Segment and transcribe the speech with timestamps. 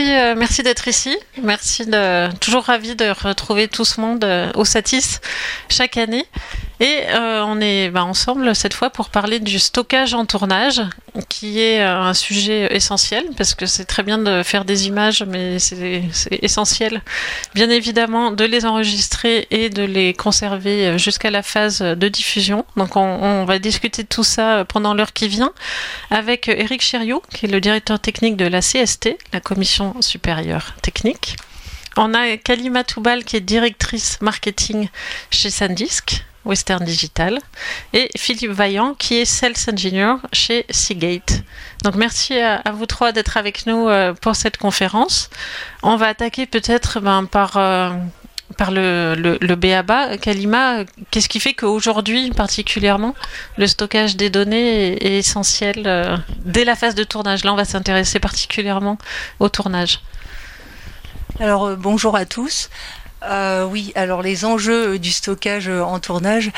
[0.00, 1.16] merci, euh, merci d'être ici.
[1.42, 5.20] Merci de toujours ravi de retrouver tout ce monde euh, au Satis
[5.68, 6.24] chaque année.
[6.80, 10.80] Et euh, on est bah, ensemble cette fois pour parler du stockage en tournage,
[11.28, 15.22] qui est euh, un sujet essentiel parce que c'est très bien de faire des images,
[15.26, 16.02] mais c'est
[16.42, 17.02] essentiel,
[17.54, 22.64] bien évidemment, de les enregistrer et de les conserver jusqu'à la phase de diffusion.
[22.76, 25.52] Donc on, on va discuter de tout ça pendant l'heure qui vient
[26.10, 31.36] avec Eric Chériot, qui est le directeur technique de la CST, la Commission supérieure technique.
[31.96, 34.88] On a Kalima Toubal, qui est directrice marketing
[35.30, 36.24] chez Sandisk.
[36.44, 37.38] Western Digital,
[37.92, 41.42] et Philippe Vaillant, qui est Sales Engineer chez Seagate.
[41.84, 45.30] Donc merci à, vous trois d'être avec nous euh, pour cette conférence.
[45.82, 47.90] On va attaquer peut-être ben, par, euh,
[48.56, 50.16] par le, le, le BABA.
[50.16, 53.14] Kalima, qu'est-ce qui fait qu'aujourd'hui, particulièrement,
[53.58, 57.44] le stockage des données est, essentiel euh, dès la phase de tournage?
[57.44, 58.96] Là, on va s'intéresser particulièrement
[59.40, 60.00] au tournage.
[61.38, 62.68] Alors bonjour à tous.
[63.22, 66.50] Euh, oui, alors les enjeux euh, du stockage euh, en tournage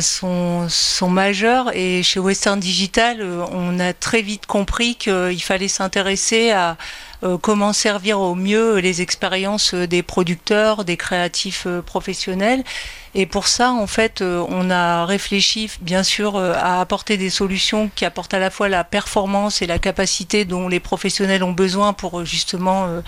[0.00, 0.68] sont,
[1.08, 6.76] majeurs et chez Western Digital, on a très vite compris qu'il fallait s'intéresser à
[7.40, 12.64] comment servir au mieux les expériences euh, des producteurs, des créatifs euh, professionnels.
[13.14, 17.28] Et pour ça, en fait, euh, on a réfléchi, bien sûr, euh, à apporter des
[17.28, 21.52] solutions qui apportent à la fois la performance et la capacité dont les professionnels ont
[21.52, 23.00] besoin pour euh, justement euh,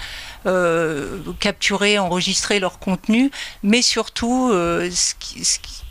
[0.47, 3.31] euh, capturer, enregistrer leur contenu,
[3.63, 4.91] mais surtout, euh,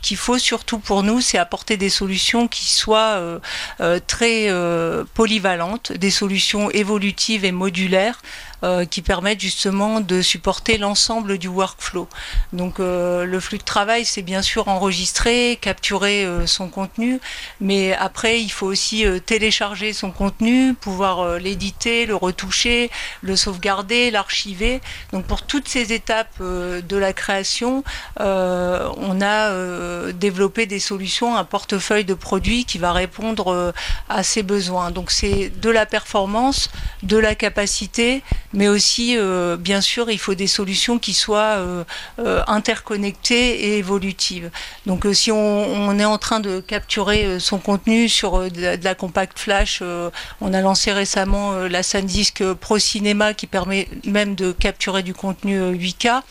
[0.04, 3.38] qu'il faut surtout pour nous, c'est apporter des solutions qui soient euh,
[3.80, 8.20] euh, très euh, polyvalentes, des solutions évolutives et modulaires
[8.64, 12.08] euh, qui permettent justement de supporter l'ensemble du workflow.
[12.54, 17.20] Donc euh, le flux de travail, c'est bien sûr enregistrer, capturer euh, son contenu,
[17.60, 24.80] mais après, il faut aussi télécharger son contenu, pouvoir l'éditer, le retoucher, le sauvegarder, l'archiver.
[25.12, 27.84] Donc pour toutes ces étapes de la création,
[28.18, 33.74] on a développé des solutions, un portefeuille de produits qui va répondre
[34.08, 34.90] à ces besoins.
[34.90, 36.70] Donc c'est de la performance,
[37.02, 38.22] de la capacité,
[38.54, 41.84] mais aussi, euh, bien sûr, il faut des solutions qui soient euh,
[42.20, 44.50] euh, interconnectées et évolutives.
[44.86, 48.94] Donc si on, est en train de capturer son contenu sur de, la, de la
[48.94, 49.82] compact flash,
[50.40, 55.60] on a lancé récemment la SanDisk Pro Cinéma qui permet même de capturer du contenu
[55.60, 56.22] euh, 8K.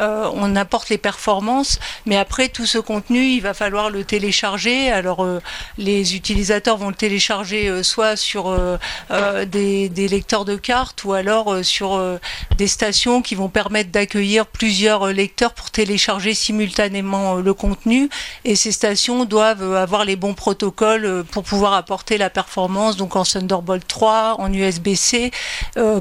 [0.00, 4.90] Euh, on apporte les performances, mais après tout ce contenu, il va falloir le télécharger.
[4.90, 5.40] Alors euh,
[5.76, 8.76] les utilisateurs vont le télécharger euh, soit sur euh,
[9.10, 12.00] euh, des, des lecteurs de cartes ou alors euh, sur
[12.56, 18.08] des stations qui vont permettre d'accueillir plusieurs lecteurs pour télécharger simultanément le contenu.
[18.44, 23.24] Et ces stations doivent avoir les bons protocoles pour pouvoir apporter la performance, donc en
[23.24, 25.30] Thunderbolt 3, en USB-C,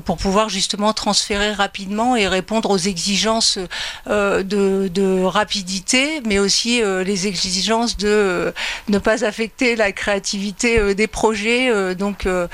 [0.06, 3.60] pour pouvoir justement transférer rapidement et répondre aux exigences
[4.08, 8.52] de, de rapidité, mais aussi euh, les exigences de euh,
[8.90, 11.70] ne pas affecter la créativité euh, des projets.
[11.70, 12.48] euh, donc, euh,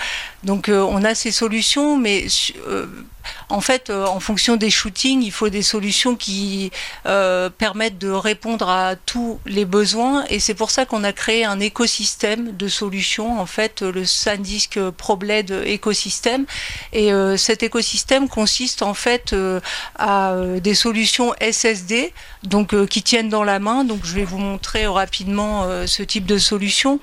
[0.44, 2.26] donc euh, on a ces solutions, mais
[2.68, 2.86] euh,
[3.48, 6.72] en fait, euh, en fonction des shootings, il faut des solutions qui
[7.04, 10.26] permettent de répondre à tous les besoins.
[10.30, 14.80] Et c'est pour ça qu'on a créé un écosystème de solutions, en fait, le SanDisk
[14.92, 16.46] ProBlade écosystème.
[16.92, 19.36] Et cet écosystème consiste en fait
[19.98, 23.84] à des solutions SSD, donc qui tiennent dans la main.
[23.84, 27.00] Donc je vais vous montrer rapidement ce type de solution.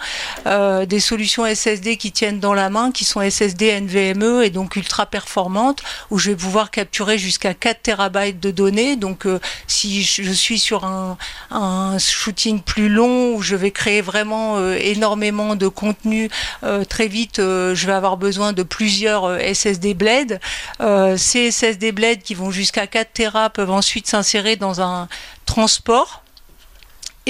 [0.46, 5.06] Des solutions SSD qui tiennent dans la main, qui sont SSD NVMe et donc ultra
[5.06, 8.96] performantes, où je vais pouvoir capturer jusqu'à 4 terabytes de données.
[8.96, 11.16] Donc euh, si je suis sur un,
[11.98, 16.30] shooting plus long, où je vais créer vraiment euh, énormément de contenu
[16.62, 20.40] euh, très vite, je vais avoir besoin de plusieurs SSD blades.
[21.16, 25.08] Ces SSD blades qui vont jusqu'à 4 Tera peuvent ensuite s'insérer dans un
[25.46, 26.22] transport.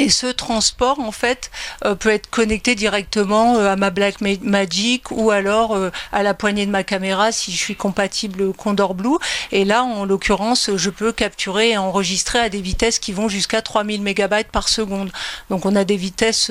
[0.01, 1.51] Et ce transport, en fait,
[1.85, 6.65] euh, peut être connecté directement euh, à ma Blackmagic ou alors euh, à la poignée
[6.65, 9.19] de ma caméra si je suis compatible Condor Blue.
[9.53, 13.61] Et là, en l'occurrence, je peux capturer et enregistrer à des vitesses qui vont jusqu'à
[13.63, 15.13] 3000 MB par seconde.
[15.51, 16.51] Donc on a des vitesses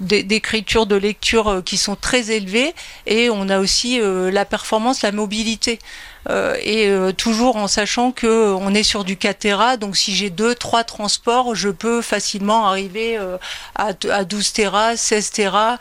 [0.00, 2.74] d'é- d'écriture, de lecture qui sont très élevées
[3.06, 5.78] et on a aussi la performance, la mobilité.
[6.30, 9.96] Euh, et euh, toujours en sachant que euh, on est sur du 4 Tera, donc
[9.96, 13.18] si j'ai deux, trois transports, je peux facilement arriver
[13.74, 15.78] à, à 12 Tera, 16 Tera,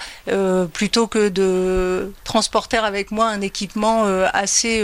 [0.73, 4.83] plutôt que de transporter avec moi un équipement assez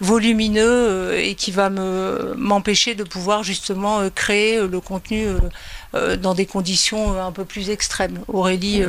[0.00, 5.28] volumineux et qui va me m'empêcher de pouvoir justement créer le contenu
[5.94, 8.20] euh, dans des conditions un peu plus extrêmes.
[8.28, 8.82] Aurélie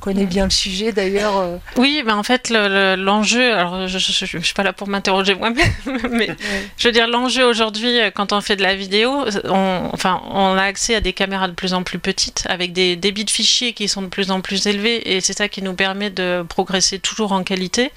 [0.00, 1.60] connaît bien le sujet d'ailleurs.
[1.76, 5.66] Oui, mais en fait l'enjeu, alors je, ne suis pas là pour m'interroger moi-même,
[6.10, 6.28] mais
[6.76, 10.62] je veux dire l'enjeu aujourd'hui quand on fait de la vidéo, on, enfin on a
[10.62, 13.88] accès à des caméras de plus en plus petites avec des débits de fichiers qui
[13.88, 17.32] sont de plus en plus élevés et c'est ça qui nous permet de progresser toujours
[17.32, 17.90] en qualité.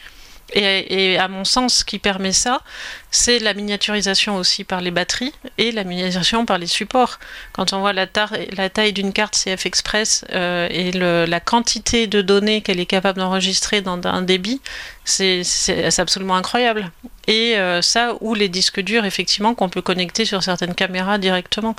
[0.53, 2.61] Et, à mon sens, ce qui permet ça,
[3.11, 7.19] c'est la miniaturisation aussi par les batteries et la miniaturisation par les supports.
[7.53, 12.61] Quand on voit la, taille d'une carte CF Express euh, et la quantité de données
[12.61, 14.61] qu'elle est capable d'enregistrer dans un débit,
[15.03, 15.43] c'est
[15.99, 16.91] absolument incroyable.
[17.27, 21.75] Et euh, ça, ou les disques durs, effectivement, qu'on peut connecter sur certaines caméras directement.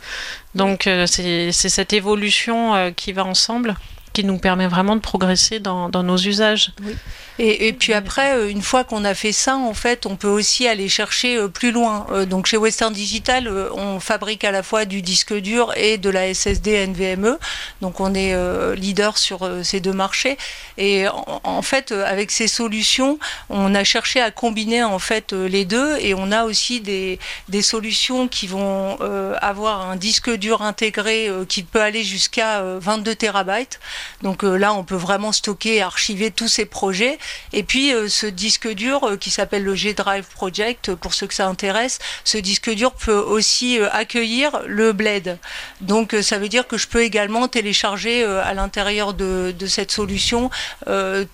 [0.54, 3.76] Donc euh, c'est cette évolution qui va ensemble
[4.20, 6.72] qui nous permet vraiment de progresser dans, nos usages.
[7.42, 10.68] Et, puis après, euh, une fois qu'on a fait ça, en fait, on peut aussi
[10.68, 12.06] aller chercher euh, plus loin.
[12.10, 16.10] Euh, donc chez Western Digital, on fabrique à la fois du disque dur et de
[16.10, 17.38] la SSD NVMe.
[17.80, 18.36] Donc on est
[18.76, 20.36] leader sur ces deux marchés.
[20.76, 23.18] Et en, fait, avec ces solutions,
[23.48, 25.96] on a cherché à combiner en fait les deux.
[26.00, 27.18] Et on a aussi des,
[27.48, 28.98] des solutions qui vont
[29.40, 33.80] avoir un disque dur intégré qui peut aller jusqu'à 22 terabytes.
[34.22, 37.18] Donc là, on peut vraiment stocker et archiver tous ces projets.
[37.52, 41.34] Et puis euh, ce disque dur euh, qui s'appelle le G-Drive Project, pour ceux que
[41.34, 45.38] ça intéresse, ce disque dur peut aussi euh, accueillir le Blade.
[45.80, 50.50] Donc ça veut dire que je peux également télécharger à l'intérieur de, cette solution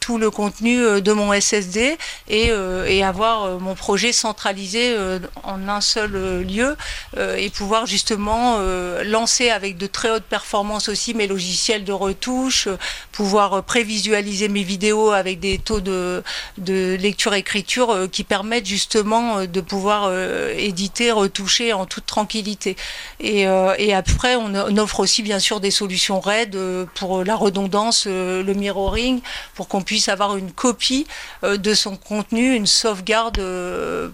[0.00, 1.96] tout le contenu de mon SSD
[2.28, 4.96] et avoir mon projet centralisé
[5.42, 6.76] en un seul lieu
[7.16, 8.60] et pouvoir justement
[9.04, 12.78] lancer avec de très hautes performances aussi mes logiciels de retouche, Sure.
[13.16, 16.22] Pouvoir prévisualiser mes vidéos avec des taux de,
[16.58, 22.76] lecture-écriture euh, qui permettent justement euh, de pouvoir euh, éditer, retoucher en toute tranquillité.
[23.20, 23.46] Et,
[23.94, 26.54] après, on, offre aussi bien sûr des solutions RAID
[26.94, 29.20] pour la redondance, le mirroring,
[29.54, 31.06] pour qu'on puisse avoir une copie
[31.42, 33.40] de son contenu, une sauvegarde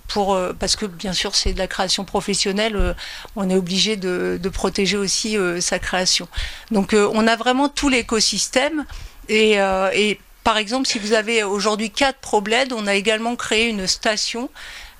[0.07, 2.95] pour parce que bien sûr c'est de la création professionnelle,
[3.35, 6.29] on est obligé de, protéger aussi sa création.
[6.71, 8.85] Donc on a vraiment tout l'écosystème
[9.29, 9.53] et,
[9.95, 14.51] et par exemple, si vous avez aujourd'hui quatre ProBled, on a également créé une station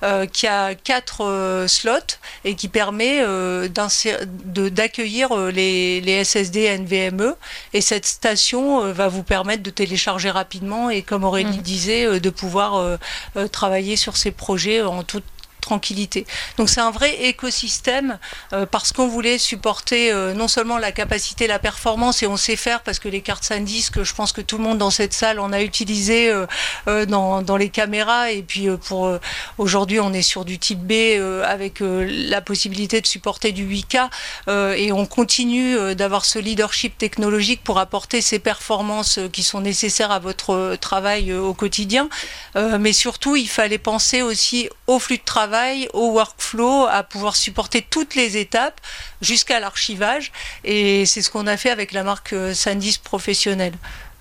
[0.03, 7.35] euh, qui a quatre euh, slots et qui permet euh, d'accueillir les, les, SSD NVMe.
[7.73, 11.61] Et cette station va vous permettre de télécharger rapidement et, comme Aurélie mmh.
[11.61, 12.97] disait, de pouvoir
[13.51, 15.23] travailler sur ces projets en toute
[15.63, 16.27] tranquillité.
[16.57, 18.19] Donc c'est un vrai écosystème
[18.51, 22.57] euh, parce qu'on voulait supporter euh, non seulement la capacité, la performance et on sait
[22.57, 25.39] faire parce que les cartes SanDisk, je pense que tout le monde dans cette salle
[25.39, 29.09] en a utilisé euh, dans, dans, les caméras et puis pour
[29.57, 30.91] aujourd'hui on est sur du type B
[31.45, 34.09] avec la possibilité de supporter du 8K
[34.75, 40.19] et on continue d'avoir ce leadership technologique pour apporter ces performances qui sont nécessaires à
[40.19, 42.09] votre travail au quotidien.
[42.55, 45.52] mais surtout il fallait penser aussi au flux de travail
[45.93, 48.79] au workflow, à pouvoir supporter toutes les étapes
[49.21, 50.31] jusqu'à l'archivage.
[50.63, 53.01] Et c'est ce qu'on a fait avec la marque euh, SanDisk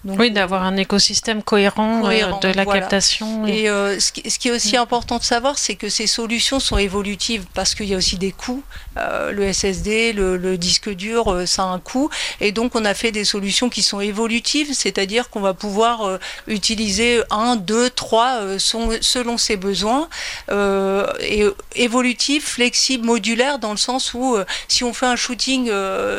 [0.04, 3.46] oui, d'avoir un écosystème cohérent, euh, de la captation.
[3.46, 7.44] Et, euh, ce, qui, est aussi important de savoir, c'est que ces solutions sont évolutives
[7.54, 8.64] parce qu'il y a aussi des coûts.
[8.96, 12.10] Euh, le SSD, le, disque dur, ça a un coût.
[12.40, 17.22] Et donc, on a fait des solutions qui sont évolutives, c'est-à-dire qu'on va pouvoir utiliser
[17.30, 20.08] un, deux, trois selon ses besoins.
[20.50, 21.44] et
[21.76, 24.36] évolutif, flexible, modulaire, dans le sens où
[24.68, 25.70] si on fait un shooting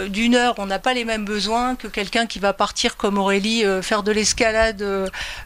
[0.08, 3.64] d'une heure, on n'a pas les mêmes besoins que quelqu'un qui va partir comme Aurélie
[3.82, 4.82] faire de l'escalade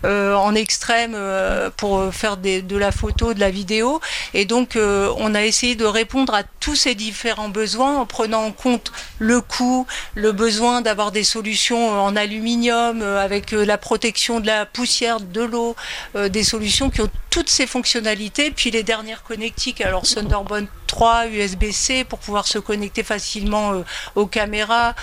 [0.03, 3.99] euh, en extrême euh, pour faire de la photo, de la vidéo.
[4.33, 8.43] Et donc, euh, on a essayé de répondre à tous ces différents besoins en prenant
[8.43, 14.47] en compte le coût, le besoin d'avoir des solutions en aluminium avec la protection de
[14.47, 15.75] la poussière, de l'eau,
[16.15, 20.67] des solutions qui ont toutes ces fonctionnalités, puis les dernières connectiques, alors Thunderbolt
[20.97, 23.83] 3, USB-C pour pouvoir se connecter facilement
[24.15, 24.95] aux caméras,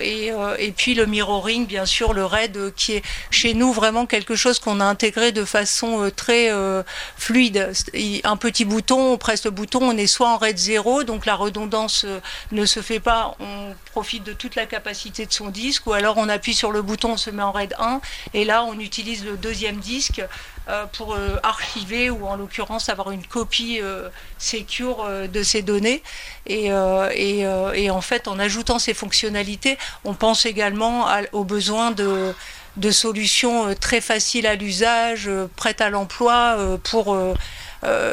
[0.00, 4.06] et, et, puis le mirroring, bien sûr, le RAID euh, qui est chez nous vraiment
[4.06, 6.82] quelque chose qu'on a intégré de façon euh, très euh,
[7.16, 7.72] fluide.
[8.24, 11.34] Un petit bouton, on presse le bouton, on est soit en RAID 0, donc la
[11.34, 12.06] redondance
[12.52, 16.16] ne se fait pas, on profite de toute la capacité de son disque, ou alors
[16.18, 18.00] on appuie sur le bouton, on se met en RAID 1,
[18.34, 20.22] et là on utilise le deuxième disque
[20.92, 23.80] pour archiver ou en l'occurrence avoir une copie
[24.38, 26.02] secure de ces données.
[26.46, 32.34] Et, en fait, en ajoutant ces fonctionnalités, on pense également aux besoins de,
[32.78, 37.16] de solutions euh, très faciles à l'usage, euh, prêtes à l'emploi euh, pour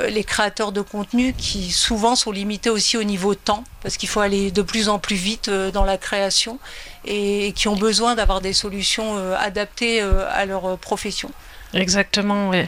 [0.07, 4.19] les créateurs de contenu qui souvent sont limités aussi au niveau temps, parce qu'il faut
[4.19, 6.59] aller de plus en plus vite dans la création
[7.03, 11.31] et, qui ont besoin d'avoir des solutions adaptées à leur profession.
[11.73, 12.63] Exactement, oui.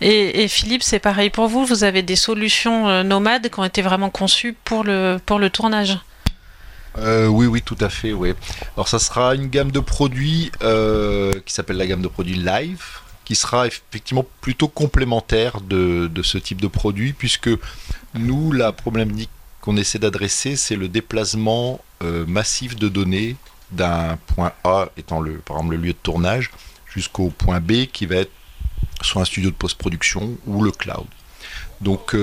[0.00, 1.64] Et, Philippe, c'est pareil pour vous.
[1.64, 5.98] Vous avez des solutions nomades qui ont été vraiment conçues pour le, pour le tournage?
[6.98, 8.12] Euh, oui, oui, tout à fait.
[8.12, 8.32] Oui.
[8.76, 12.84] Alors, ça sera une gamme de produits euh, qui s'appelle la gamme de produits Live,
[13.24, 17.50] qui sera effectivement plutôt complémentaire de, ce type de produit, puisque
[18.14, 23.36] nous, la problématique qu'on essaie d'adresser, c'est le déplacement euh, massif de données
[23.72, 26.50] d'un point A, étant le, par exemple le lieu de tournage,
[26.96, 28.32] jusqu'au point B, qui va être
[29.02, 31.06] soit un studio de post-production ou le cloud.
[31.80, 32.16] Donc,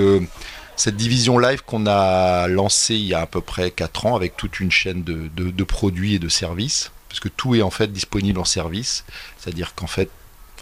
[0.76, 4.36] cette division live qu'on a lancée il y a à peu près 4 ans avec
[4.36, 8.40] toute une chaîne de, produits et de services, parce que tout est en fait disponible
[8.40, 9.06] en service,
[9.38, 10.10] c'est-à-dire qu'en fait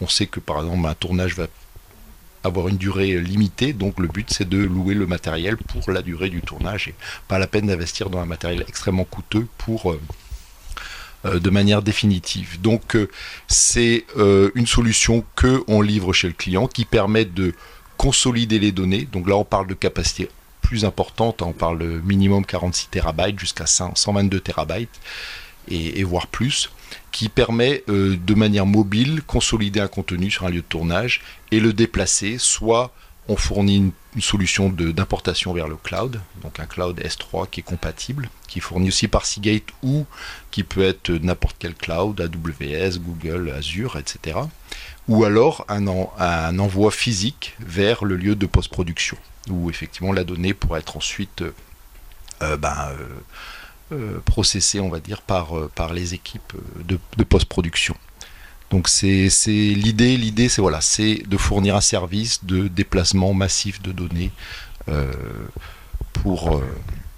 [0.02, 1.48] on sait que par exemple un tournage va
[2.44, 6.30] avoir une durée limitée, donc le but c'est de louer le matériel pour la durée
[6.30, 6.96] du tournage et
[7.28, 10.00] pas la peine d'investir dans un matériel extrêmement coûteux pour euh, euh,
[11.26, 12.60] de manière définitive.
[12.62, 13.10] Donc euh,
[13.48, 14.06] c'est
[14.56, 17.54] une solution que on livre chez le client qui permet de
[17.98, 19.08] consolider les données.
[19.12, 20.30] Donc là, on parle de capacité
[20.62, 25.00] plus importante, on parle minimum 46 terabytes jusqu'à 122 terabytes
[25.68, 26.70] et, voire plus,
[27.12, 31.60] qui permet euh, de manière mobile consolider un contenu sur un lieu de tournage et
[31.60, 32.38] le déplacer.
[32.38, 32.94] Soit
[33.28, 38.30] on fournit une, solution d'importation vers le cloud, donc un cloud S3 qui est compatible,
[38.50, 40.06] qui est fourni aussi par Seagate ou
[40.52, 44.42] qui peut être n'importe quel cloud, AWS, Google, Azure, etc
[45.08, 45.88] ou alors un,
[46.60, 49.18] envoi physique vers le lieu de post-production,
[49.50, 51.54] où effectivement la donnée pourrait être ensuite euh,
[52.42, 52.92] euh, ben,
[53.92, 56.54] euh, processée, on va dire, par les équipes
[56.86, 57.96] de, post-production.
[58.72, 63.92] Donc c'est l'idée, l'idée c'est voilà, c'est de fournir un service de déplacement massif de
[63.92, 64.32] données
[66.14, 66.62] pour,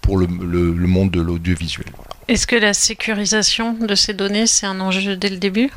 [0.01, 1.87] pour le, le monde de l'audiovisuel.
[2.27, 5.71] Est-ce que la sécurisation de ces données, c'est un enjeu dès le début?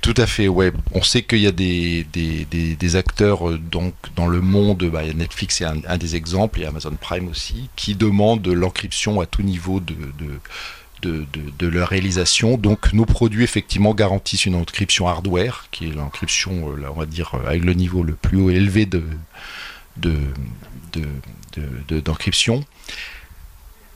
[0.00, 0.72] Tout à fait, ouais.
[0.92, 5.60] On sait qu'il y a des, des, acteurs euh, donc, dans le monde, bah, Netflix
[5.60, 9.94] est un, des exemples, et Amazon Prime aussi, qui demandent l'encryption à tout niveau de,
[9.94, 10.40] de,
[11.02, 12.56] de, leur réalisation.
[12.56, 17.32] Donc nos produits effectivement garantissent une encryption hardware, qui est l'encryption, euh, on va dire,
[17.34, 19.02] euh, avec le niveau le plus haut élevé de,
[22.00, 22.64] d'encryption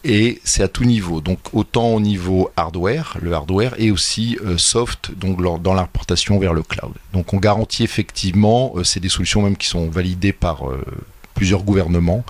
[0.04, 1.20] et c'est à tout niveau.
[1.20, 6.54] Donc autant au niveau hardware, le hardware, et aussi euh, soft, donc dans l'importation vers
[6.54, 6.94] le cloud.
[7.12, 10.64] Donc on garantit effectivement, c'est des solutions même qui sont validées par
[11.42, 12.24] plusieurs gouvernements,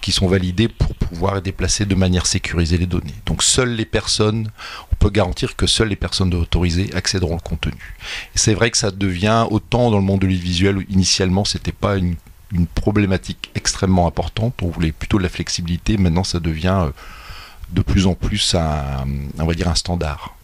[0.00, 3.14] qui sont validées pour pouvoir déplacer de manière sécurisée les données.
[3.24, 4.50] Donc seules les personnes,
[4.92, 7.94] on peut garantir que seules les personnes autorisées accéderont au contenu.
[8.34, 12.16] C'est vrai que ça devient autant dans le monde de l'audiovisuel, initialement c'était pas une
[12.52, 14.54] une problématique extrêmement importante.
[14.62, 15.96] On voulait plutôt de la flexibilité.
[15.96, 16.90] Maintenant, ça devient euh,
[17.70, 19.04] de plus en plus un,
[19.38, 20.36] on va dire un standard.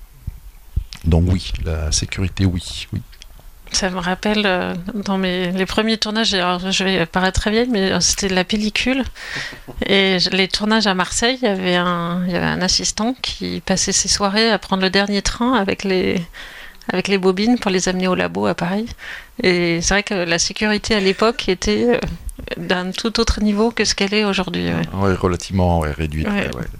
[1.04, 3.00] Donc oui, la sécurité, oui, oui.
[3.72, 7.92] Ça me rappelle euh, dans mes les premiers tournages, je vais paraître très vieille, mais
[7.92, 9.02] euh, c'était la pellicule.
[9.86, 13.62] Et les tournages à Marseille, il y avait un, il y avait un assistant qui
[13.64, 16.20] passait ses soirées à prendre le dernier train avec les
[16.88, 18.86] avec les bobines pour les amener au labo à Paris.
[19.42, 21.98] Et c'est vrai que la sécurité à l'époque était euh,
[22.56, 24.68] d'un tout autre niveau que ce qu'elle est aujourd'hui.
[24.94, 26.28] Oui, relativement réduite.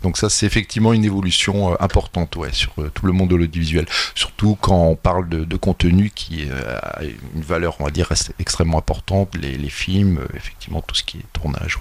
[0.02, 3.37] Donc ça, c'est effectivement une évolution euh, importante ouais, sur euh, tout le monde de
[3.37, 3.87] l'audiovisuel.
[4.14, 9.35] Surtout quand on parle de, contenu qui a une valeur, on va dire, extrêmement importante,
[9.37, 11.78] les, les films, effectivement, tout ce qui est tournage.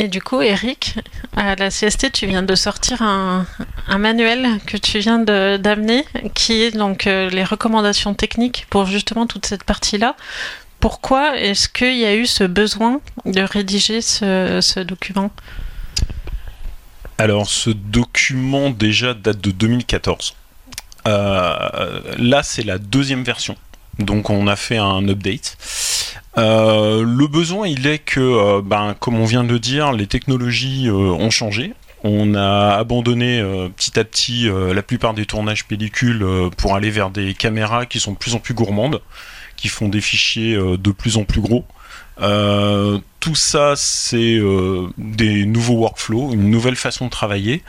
[0.00, 0.94] Et du coup, Eric,
[1.36, 3.46] à la CST, tu viens de sortir un,
[3.98, 9.44] manuel que tu viens d'amener, qui est donc euh, les recommandations techniques pour justement toute
[9.44, 10.14] cette partie-là.
[10.78, 15.32] Pourquoi est-ce qu'il y a eu ce besoin de rédiger ce, document?
[17.18, 20.36] Alors, ce document déjà date de 2014.
[21.08, 23.56] Euh, là, c'est la deuxième version.
[23.98, 25.56] Donc, on a fait un update.
[26.38, 30.86] Euh, le besoin, il est que, euh, ben, comme on vient de dire, les technologies
[30.88, 31.72] euh, ont changé.
[32.04, 33.42] On a abandonné
[33.74, 36.24] petit à petit la plupart des tournages pellicules
[36.56, 39.00] pour aller vers des caméras qui sont de plus en plus gourmandes,
[39.56, 41.64] qui font des fichiers de plus en plus gros.
[43.18, 44.40] tout ça, c'est
[44.96, 47.64] des nouveaux workflows, une nouvelle façon de travailler.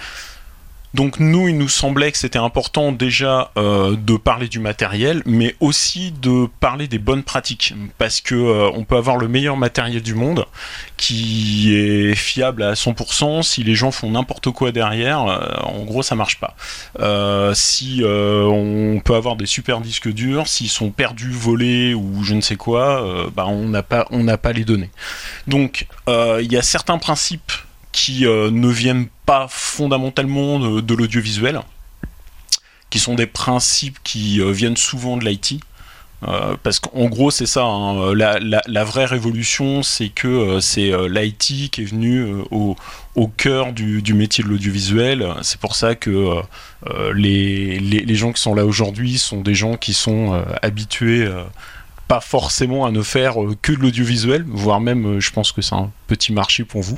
[0.96, 5.56] Donc nous, il nous semblait que c'était important déjà euh, de parler du matériel, mais
[5.60, 10.02] aussi de parler des bonnes pratiques, parce que euh, on peut avoir le meilleur matériel
[10.02, 10.46] du monde
[10.98, 13.44] qui est fiable à 100%.
[13.44, 16.56] Si les gens font n'importe quoi derrière, euh, en gros, ça marche pas.
[17.54, 22.42] si on peut avoir des super disques durs, s'ils sont perdus, volés ou je ne
[22.42, 24.90] sais quoi, bah, on n'a pas, on n'a pas les données.
[25.48, 27.52] Donc il y a certains principes
[27.92, 29.19] qui ne viennent pas
[29.50, 31.62] fondamentalement de, l'audiovisuel,
[32.90, 35.60] qui sont des principes qui euh, viennent souvent de l'IT.
[36.28, 37.64] Euh, parce qu'en gros, c'est ça.
[37.64, 42.76] Hein, la, vraie révolution, c'est que c'est l'IT qui est venu au,
[43.38, 45.26] cœur du, métier de l'audiovisuel.
[45.44, 46.42] C'est pour ça que
[47.14, 51.26] les, les, gens qui sont là aujourd'hui sont des gens qui sont habitués
[52.10, 55.62] pas forcément à ne faire euh, que de l'audiovisuel, voire même, euh, je pense que
[55.62, 56.98] c'est un petit marché pour vous.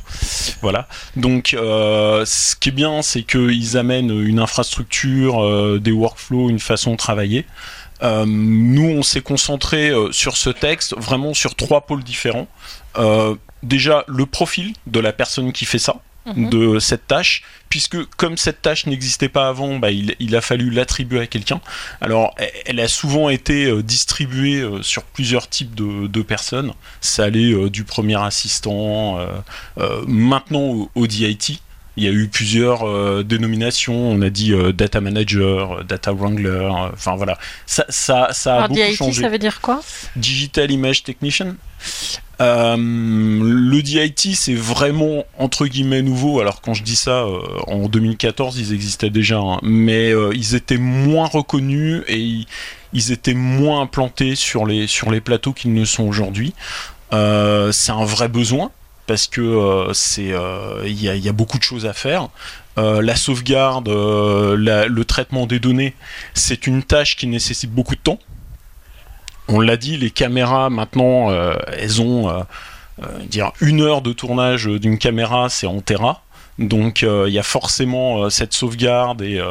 [0.61, 0.87] Voilà.
[1.17, 6.91] Donc, euh, ce qui est bien, c'est qu'ils amènent une infrastructure, des workflows, une façon
[6.91, 7.45] de travailler.
[8.01, 12.47] nous, on s'est concentré sur ce texte vraiment sur trois pôles différents.
[13.63, 15.97] déjà, le profil de la personne qui fait ça.
[16.25, 16.49] Mhm.
[16.49, 21.21] de cette tâche, puisque comme cette tâche n'existait pas avant, bah, il, a fallu l'attribuer
[21.21, 21.59] à quelqu'un.
[21.99, 22.35] Alors,
[22.67, 26.73] elle a souvent été euh, distribuée euh, sur plusieurs types de, personnes.
[27.01, 29.17] Ça allait euh, du premier assistant,
[30.05, 31.59] maintenant au, DIT.
[31.97, 34.11] Il y a eu plusieurs dénominations.
[34.11, 36.69] On a dit data manager, data wrangler.
[36.93, 39.21] Enfin voilà, ça, ça, ça a beaucoup DIT, changé.
[39.21, 39.81] Ça veut dire quoi?
[40.15, 41.55] Digital Image Technician?
[42.41, 46.39] Euh, le DIT, c'est vraiment entre guillemets nouveau.
[46.39, 49.59] Alors quand je dis ça, euh, en 2014, ils existaient déjà, hein.
[49.61, 52.45] mais euh, ils étaient moins reconnus et
[52.93, 56.53] ils, étaient moins implantés sur les sur les plateaux qu'ils ne sont aujourd'hui.
[57.11, 58.71] c'est un vrai besoin
[59.05, 60.33] parce que c'est
[60.85, 62.29] y, a beaucoup de choses à faire.
[62.77, 65.93] la sauvegarde, le traitement des données,
[66.33, 68.19] c'est une tâche qui nécessite beaucoup de temps
[69.51, 72.41] on l'a dit, les caméras maintenant, euh, elles ont euh,
[73.03, 76.23] euh, dire une heure de tournage d'une caméra, c'est en Tera.
[76.59, 79.41] Donc il y a forcément cette sauvegarde et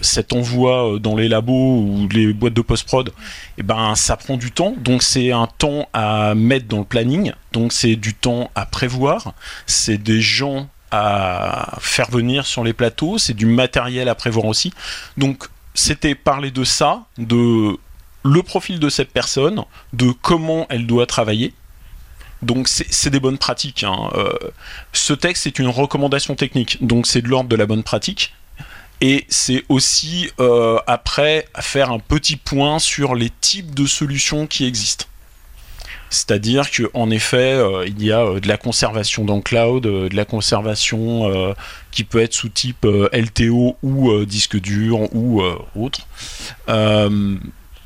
[0.00, 3.12] cet envoi dans les labos ou les boîtes de post-prod, et
[3.58, 4.74] eh ben ça prend du temps.
[4.78, 7.32] Donc c'est un temps à mettre dans le planning.
[7.52, 9.34] Donc c'est du temps à prévoir.
[9.66, 13.18] C'est des gens à faire venir sur les plateaux.
[13.18, 14.72] C'est du matériel à prévoir aussi.
[15.18, 17.76] Donc c'était parler de ça, de
[18.24, 19.62] le profil de cette personne,
[19.92, 21.52] de comment elle doit travailler.
[22.42, 23.84] Donc c'est des bonnes pratiques.
[23.84, 24.10] Hein.
[24.14, 24.32] Euh,
[24.92, 28.34] ce texte est une recommandation technique, donc c'est de l'ordre de la bonne pratique.
[29.00, 34.64] Et c'est aussi euh, après faire un petit point sur les types de solutions qui
[34.64, 35.06] existent.
[36.10, 40.24] C'est-à-dire qu'en effet, euh, il y a de la conservation dans le cloud, de la
[40.24, 41.54] conservation
[41.90, 45.42] qui peut être sous type LTO ou disque dur ou
[45.74, 46.06] autre.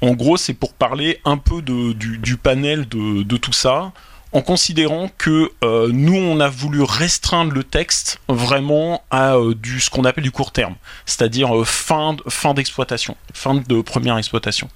[0.00, 3.92] En gros, c'est pour parler un peu du, panel de, tout ça,
[4.32, 9.90] en considérant que euh, nous, on a voulu restreindre le texte vraiment à euh, ce
[9.90, 12.14] qu'on appelle du court terme, c'est-à-dire euh, fin
[12.54, 14.68] d'exploitation, fin de première exploitation.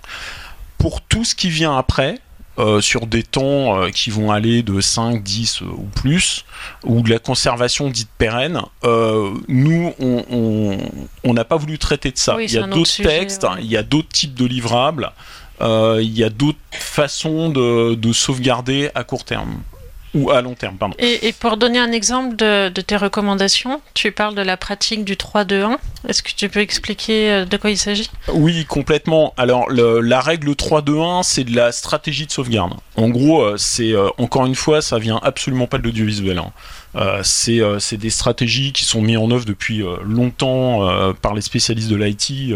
[0.79, 2.19] Pour tout ce qui vient après,
[2.59, 6.45] euh, sur des temps euh, qui vont aller de 5, 10 euh, ou plus,
[6.85, 8.61] ou de la conservation dite pérenne,
[9.49, 12.37] nous, on n'a pas voulu traiter de ça.
[12.41, 15.13] il y a d'autres textes, il y a d'autres types de livrables,
[15.61, 19.63] il y a d'autres façons de sauvegarder à court terme
[20.15, 20.77] ou à long terme.
[20.77, 20.95] Pardon.
[20.99, 25.79] Et, pour donner un exemple de, tes recommandations, tu parles de la pratique du 3-2-1.
[26.09, 28.11] Est-ce que tu peux expliquer euh, de quoi il s'agit?
[28.33, 29.33] Oui, complètement.
[29.37, 32.75] Alors, la règle 3-2-1, c'est de la stratégie de sauvegarde.
[32.97, 36.39] En gros, euh, c'est euh, encore une fois, ça vient absolument pas de l'audiovisuel.
[36.39, 36.53] Hein.
[37.23, 42.55] c'est des stratégies qui sont mises en œuvre depuis longtemps par les spécialistes de l'IT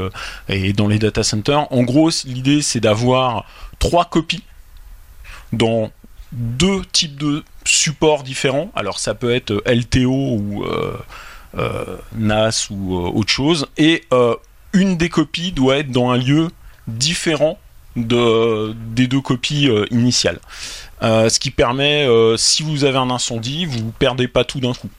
[0.49, 1.73] et dans les data centers.
[1.73, 3.47] En gros, l'idée, c'est d'avoir
[3.79, 4.43] trois copies
[5.53, 5.91] dans
[6.33, 8.71] deux types de supports différents.
[8.75, 10.97] Alors ça peut être LTO ou euh,
[11.57, 13.67] euh, NAS ou euh, autre chose.
[13.77, 14.05] Et
[14.73, 16.49] une des copies doit être dans un lieu
[16.87, 17.59] différent
[17.97, 20.39] de, des deux copies initiales.
[21.01, 24.91] ce qui permet, si vous avez un incendie, vous ne perdez pas tout d'un coup.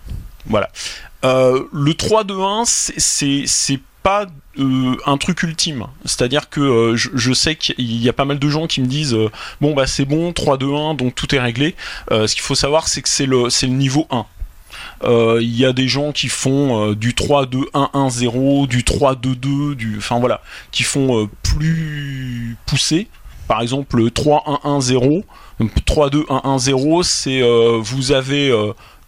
[0.47, 0.69] Voilà.
[1.23, 2.65] le 3-2-1,
[2.97, 4.25] c'est pas
[4.59, 5.85] euh, un truc ultime.
[6.05, 9.13] C'est-à-dire que euh, je, sais qu'il y a pas mal de gens qui me disent
[9.13, 9.29] euh,
[9.61, 11.75] bon bah c'est bon 3 2 1 donc tout est réglé.
[12.09, 14.25] ce qu'il faut savoir c'est que c'est le c'est le niveau 1.
[15.41, 20.41] Il y a des gens qui font du 3-2-1-1-0, du 3-2-2, du, enfin voilà,
[20.71, 23.07] qui font plus poussé.
[23.47, 25.23] Par exemple, 3-1-1-0,
[25.61, 27.41] 3-2-1-1-0, c'est
[27.79, 28.51] vous avez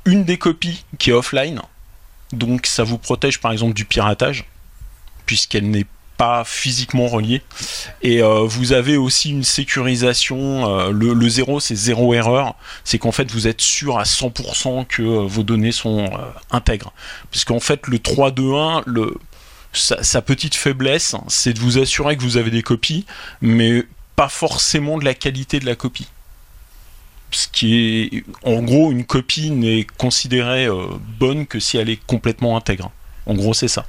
[0.06, 1.62] une des copies qui est offline,
[2.34, 4.46] donc ça vous protège par exemple du piratage,
[5.30, 5.86] puisqu'elle n'est
[6.18, 7.44] pas physiquement reliée.
[8.02, 10.68] Et euh, vous avez aussi une sécurisation.
[10.68, 12.56] euh, le, le zéro, c'est zéro erreur.
[12.84, 16.10] C'est qu'en fait, vous êtes sûr à 100% que euh, vos données sont
[16.50, 16.94] intègres.
[17.30, 19.13] Puisqu'en fait, le 3-2-1, le,
[19.72, 23.06] sa, petite faiblesse, c'est de vous assurer que vous avez des copies,
[23.44, 23.84] mais
[24.15, 26.08] pas forcément de la qualité de la copie.
[27.30, 30.68] Ce qui est, en gros, une copie n'est considérée
[31.20, 32.89] bonne que si elle est complètement intègre.
[33.28, 33.86] En gros, c'est ça.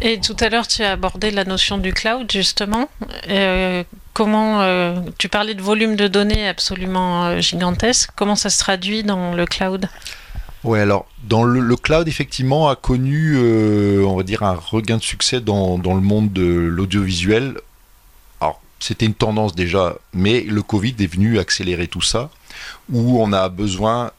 [0.00, 2.88] Et tout à l'heure, tu as abordé la notion du cloud, justement.
[3.28, 3.82] Euh,
[4.12, 8.10] comment euh, tu parlais de volume de données absolument euh, gigantesque.
[8.14, 9.88] Comment ça se traduit dans le cloud?
[10.62, 13.38] Ouais, alors dans le, cloud effectivement a connu,
[14.04, 17.58] on va dire, un regain de succès dans, dans le monde de l'audiovisuel.
[18.40, 22.30] Alors c'était une tendance déjà, mais le Covid est venu accélérer tout ça,
[22.90, 24.10] où on a besoin,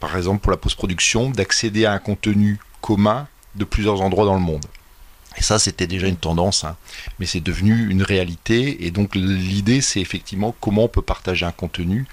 [0.00, 4.40] par exemple pour la post-production, d'accéder à un contenu commun de plusieurs endroits dans le
[4.40, 4.66] monde.
[5.40, 6.76] Et ça, c'était déjà une tendance, hein.
[7.18, 8.84] mais c'est devenu une réalité.
[8.84, 12.06] Et donc l'idée, c'est effectivement comment on peut partager un contenu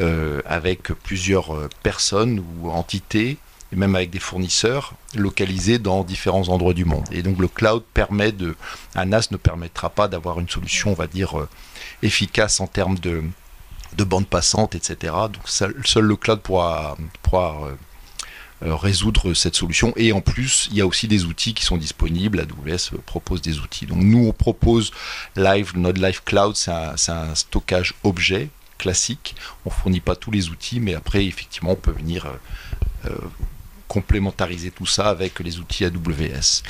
[0.00, 3.38] euh, avec plusieurs euh, personnes ou entités,
[3.72, 7.04] et même avec des fournisseurs localisés dans différents endroits du monde.
[7.12, 8.56] Et donc le cloud permet de...
[8.96, 11.48] Un NAS ne permettra pas d'avoir une solution, on va dire, euh,
[12.02, 13.22] efficace en termes de,
[13.96, 15.14] de bande passante, etc.
[15.32, 17.68] Donc seul, le cloud pourra, pourra
[18.62, 19.92] résoudre cette solution.
[19.96, 22.40] Et en plus, il y a aussi des outils qui sont disponibles.
[22.40, 23.86] AWS propose des outils.
[23.86, 24.90] Donc nous, on propose
[25.36, 29.34] Live, notre Live Cloud, c'est un, stockage objet classique.
[29.66, 33.16] On fournit pas tous les outils, mais après, effectivement, on peut venir euh, euh,
[33.88, 36.62] complémentariser tout ça avec les outils AWS.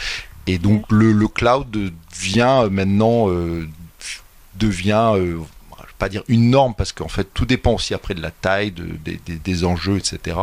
[0.46, 3.66] Et donc le, le cloud devient maintenant euh,
[4.56, 5.38] devient euh,
[5.78, 8.30] je vais pas dire une norme parce qu'en fait tout dépend aussi après de la
[8.30, 10.36] taille, de- des- des enjeux, etc.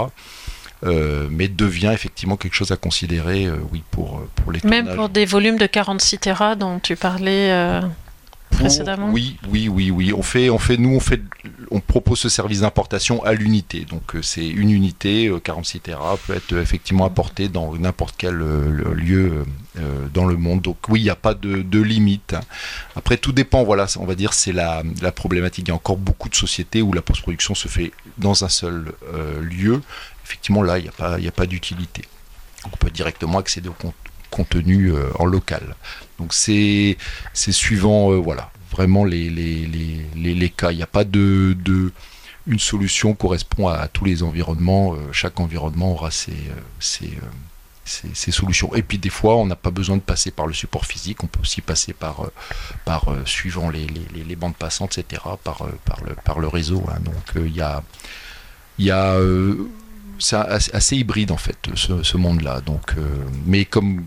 [0.83, 4.79] Euh, mais devient effectivement quelque chose à considérer, euh, oui, pour, euh, pour les Même
[4.85, 4.95] tournages.
[4.95, 7.81] pour des volumes de 46 Tera dont tu parlais euh,
[8.49, 10.11] précédemment Oui, oui, oui, oui.
[10.11, 11.21] On fait, on fait, nous, on fait,
[11.69, 13.85] on propose ce service d'importation à l'unité.
[13.87, 19.45] Donc c'est une unité, euh, 46 Tera, peut être effectivement apportée dans n'importe quel lieu
[20.13, 20.61] dans le monde.
[20.61, 22.33] Donc oui, il n'y a pas de, de limite.
[22.33, 22.41] hein.
[22.95, 23.63] Après, tout dépend.
[23.63, 25.65] Voilà, on va dire, c'est la, la problématique.
[25.67, 28.91] Il y a encore beaucoup de sociétés où la post-production se fait dans un seul
[29.13, 29.81] euh, lieu.
[30.31, 32.03] Effectivement, là, il n'y a pas, a pas d'utilité.
[32.63, 33.93] On peut directement accéder au con-
[34.29, 35.75] contenu euh, en local.
[36.19, 36.95] Donc c'est
[37.35, 39.65] suivant euh, voilà vraiment les, les,
[40.15, 40.71] les, les, cas.
[40.71, 41.91] Il n'y a pas de, de
[42.47, 44.93] une solution correspond à, tous les environnements.
[44.93, 46.31] Euh, chaque environnement aura ses,
[46.79, 47.11] ses,
[48.31, 48.73] solutions.
[48.73, 51.25] Et puis des fois, on n'a pas besoin de passer par le support physique.
[51.25, 52.21] On peut aussi passer par
[52.85, 55.23] par suivant les, bandes passantes, etc.
[55.43, 56.81] Par par le par le réseau.
[56.87, 57.01] hein.
[57.01, 57.83] Donc il y a
[58.79, 59.17] il y a
[60.21, 62.61] c'est assez, hybride en fait ce, monde-là.
[62.61, 63.01] Donc, euh,
[63.45, 64.05] mais comme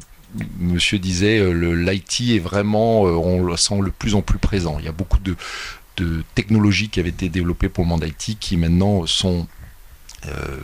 [0.58, 4.76] Monsieur disait, euh, l'IT est vraiment, euh, on le sent le plus en plus présent.
[4.78, 5.36] Il y a beaucoup de,
[6.34, 9.46] technologies qui avaient été développées pour le monde IT qui maintenant sont
[10.26, 10.58] euh,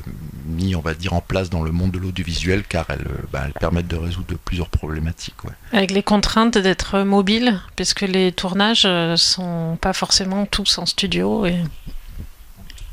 [0.46, 3.86] mis, on va dire, en place dans le monde de l'audiovisuel car elles, elles permettent
[3.86, 5.36] de résoudre plusieurs problématiques.
[5.72, 11.46] Avec les contraintes d'être mobile, puisque les tournages sont pas forcément tous en studio.
[11.46, 11.58] Et...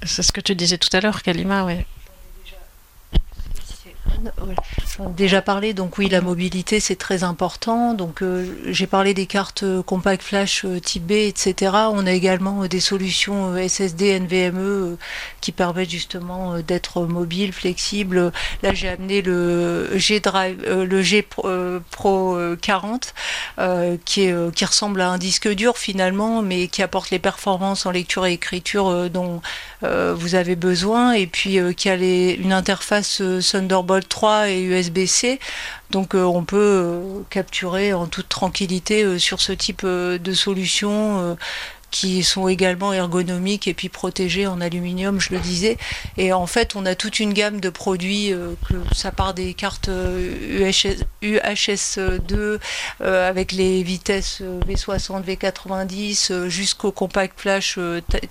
[0.04, 1.88] C'est ce que tu disais tout à l'heure, Kalima, ouais.
[5.15, 7.93] Déjà parlé, donc oui, la mobilité c'est très important.
[7.93, 11.72] Donc euh, j'ai parlé des cartes euh, compact flash euh, type B, etc.
[11.91, 14.98] On a également des solutions SSD NVMe
[15.41, 18.32] qui permettent justement d'être mobile, flexible.
[18.63, 23.13] Là j'ai amené le G Drive, le G Pro, euh, Pro, euh, 40,
[23.60, 27.86] euh, qui est qui ressemble à un disque dur finalement, mais qui apporte les performances
[27.86, 29.41] en lecture et écriture dont
[29.82, 33.41] vous avez besoin, et puis qui a les- une interface euh,
[34.02, 35.40] Thunderbolt 3 et USB-C.
[35.92, 41.38] Donc euh, on peut euh, capturer en toute tranquillité euh, sur ce type de solutions
[41.92, 45.78] qui sont également ergonomiques et puis protégées en aluminium, je le disais.
[46.18, 48.34] Et en fait, on a toute une gamme de produits,
[48.68, 52.60] que ça part des cartes euh, UHS, UHS2
[53.02, 57.80] euh, avec les vitesses euh, V60, V90 euh, jusqu'au compact flash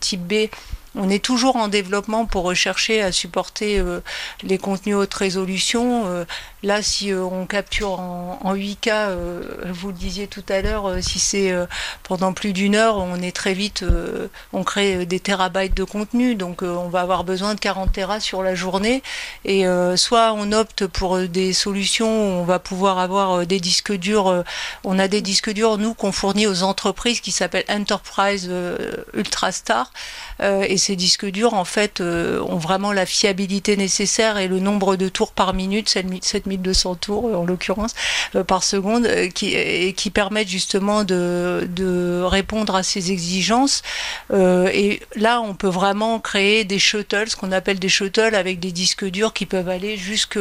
[0.00, 0.48] type B.
[0.96, 4.00] On est toujours en développement pour rechercher à supporter euh,
[4.42, 6.24] les contenus haute résolution.
[6.66, 9.10] Euh, là, si on capture en, 8K,
[9.70, 11.52] vous le disiez tout à l'heure, si c'est
[12.02, 13.84] pendant plus d'une heure, on est très vite,
[14.52, 18.42] on crée des terabytes de contenu, donc on va avoir besoin de 40 Tera sur
[18.42, 19.02] la journée.
[19.44, 19.64] Et
[19.96, 24.44] soit on opte pour des solutions où on va pouvoir avoir des disques durs.
[24.84, 28.50] on a des disques durs, nous, qu'on fournit aux entreprises qui s'appellent Enterprise
[29.12, 29.92] Ultrastar.
[30.40, 35.08] et ces disques durs, en fait, ont vraiment la fiabilité nécessaire et le nombre de
[35.08, 35.88] tours par minute,
[36.56, 37.94] 7200 tours en l'occurrence,
[38.34, 43.82] euh, par seconde, euh, qui, et qui permettent justement de, répondre à ces exigences.
[44.32, 48.58] Euh, et là, on peut vraiment créer des shuttles, ce qu'on appelle des shuttles avec
[48.58, 50.38] des disques durs qui peuvent aller jusque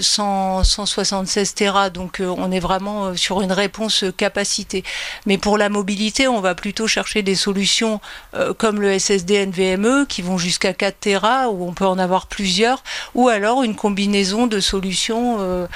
[0.00, 1.90] 100, 176 Tera.
[1.90, 4.84] Donc on est vraiment sur une réponse capacité.
[5.26, 8.00] Mais pour la mobilité, on va plutôt chercher des solutions
[8.58, 12.82] comme le SSD NVMe qui vont jusqu'à 4 Tera, où on peut en avoir plusieurs,
[13.14, 15.66] ou alors une combinaison de solutions, euh,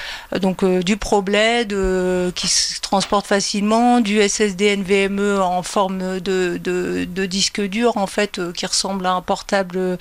[0.41, 7.27] donc euh, du ProBled euh, qui se transporte facilement, du SSD NVMe en forme de,
[7.27, 9.99] disque dur en fait qui ressemble à un portable,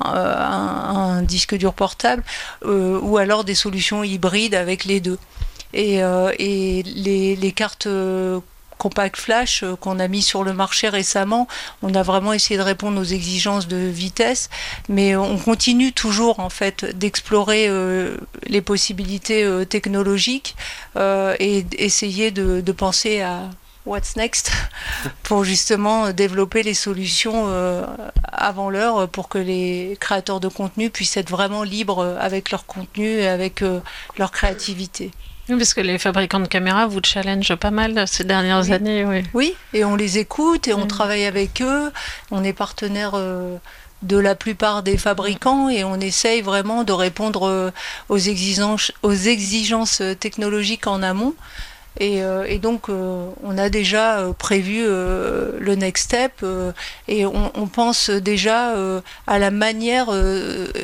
[0.00, 2.22] un, disque dur portable,
[2.64, 5.18] ou alors des solutions hybrides avec les deux.
[5.72, 6.02] Et,
[6.84, 7.88] les, cartes
[8.78, 11.48] compact flash euh, qu'on a mis sur le marché récemment,
[11.82, 14.50] on a vraiment essayé de répondre aux exigences de vitesse,
[14.88, 20.56] mais on continue toujours en fait d'explorer euh, les possibilités euh, technologiques
[20.96, 23.50] et essayer de, penser à
[23.86, 24.50] what's next
[25.22, 27.48] pour justement développer les solutions
[28.24, 33.06] avant l'heure pour que les créateurs de contenu puissent être vraiment libres avec leur contenu
[33.06, 33.62] et avec
[34.18, 35.10] leur créativité.
[35.48, 39.04] Oui, parce que les fabricants de caméras vous challengent pas mal ces dernières années.
[39.04, 39.22] Oui.
[39.34, 40.88] oui, et on les écoute et on mm.
[40.88, 41.92] travaille avec eux.
[42.30, 43.56] On est partenaire euh,
[44.02, 47.70] de la plupart des fabricants et on essaye vraiment de répondre euh,
[48.08, 51.34] aux exigences, aux exigences technologiques en amont.
[52.00, 56.44] Et, euh, donc, on a déjà prévu le next step
[57.06, 58.74] et on, on, pense déjà
[59.28, 60.08] à la manière.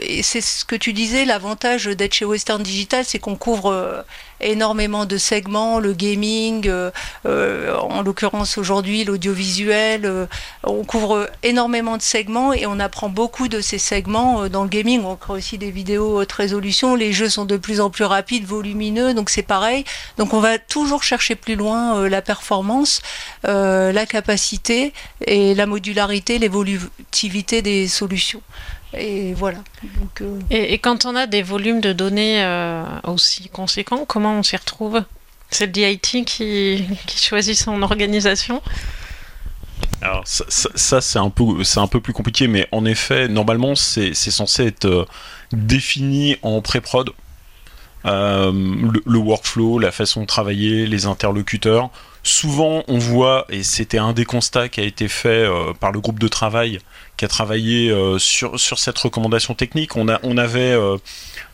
[0.03, 4.05] et c'est ce que tu disais, l'avantage d'être chez Western Digital, c'est qu'on couvre
[4.41, 6.91] énormément de segments, le gaming, euh,
[7.27, 10.05] euh, en l'occurrence aujourd'hui l'audiovisuel.
[10.05, 10.27] Euh,
[10.65, 15.05] on couvre énormément de segments et on apprend beaucoup de ces segments dans le gaming.
[15.05, 16.95] On crée aussi des vidéos haute résolution.
[16.95, 19.85] Les jeux sont de plus en plus rapides, volumineux, donc c'est pareil.
[20.19, 23.03] Donc on va toujours chercher plus loin la performance,
[23.45, 24.93] la capacité
[25.27, 28.43] et la modularité, l'évolutivité des solutions.
[28.95, 29.59] Et voilà.
[30.21, 34.57] Euh, et, quand on a des volumes de données euh, aussi conséquents, comment on s'y
[34.57, 35.03] retrouve?
[35.51, 36.85] C'est le DIT qui,
[37.17, 38.63] choisit son organisation?
[40.03, 44.15] Alors ça, c'est un peu c'est un peu plus compliqué, mais en effet normalement c'est
[44.15, 45.05] censé être euh,
[45.53, 47.11] défini en pré-prod.
[48.05, 51.91] le, workflow, la façon de travailler, les interlocuteurs.
[52.23, 55.49] Souvent, on voit, et c'était un des constats qui a été fait
[55.81, 56.81] par le groupe de travail
[57.21, 59.95] qui a travaillé euh, sur, sur cette recommandation technique.
[59.95, 60.97] On, a, on avait euh,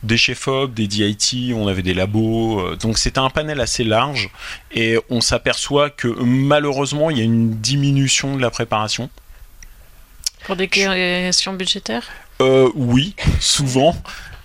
[0.04, 4.30] des chefs-op, des DIT, on avait des labos, euh, donc c'était un panel assez large
[4.72, 9.10] et on s'aperçoit que malheureusement il y a une diminution de la préparation.
[10.44, 12.06] Pour des questions budgétaires?
[12.38, 13.96] Oui, souvent.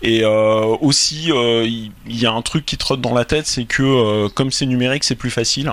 [0.01, 4.51] Et aussi, il y, a un truc qui trotte dans la tête, c'est que comme
[4.51, 5.71] c'est numérique, c'est plus facile,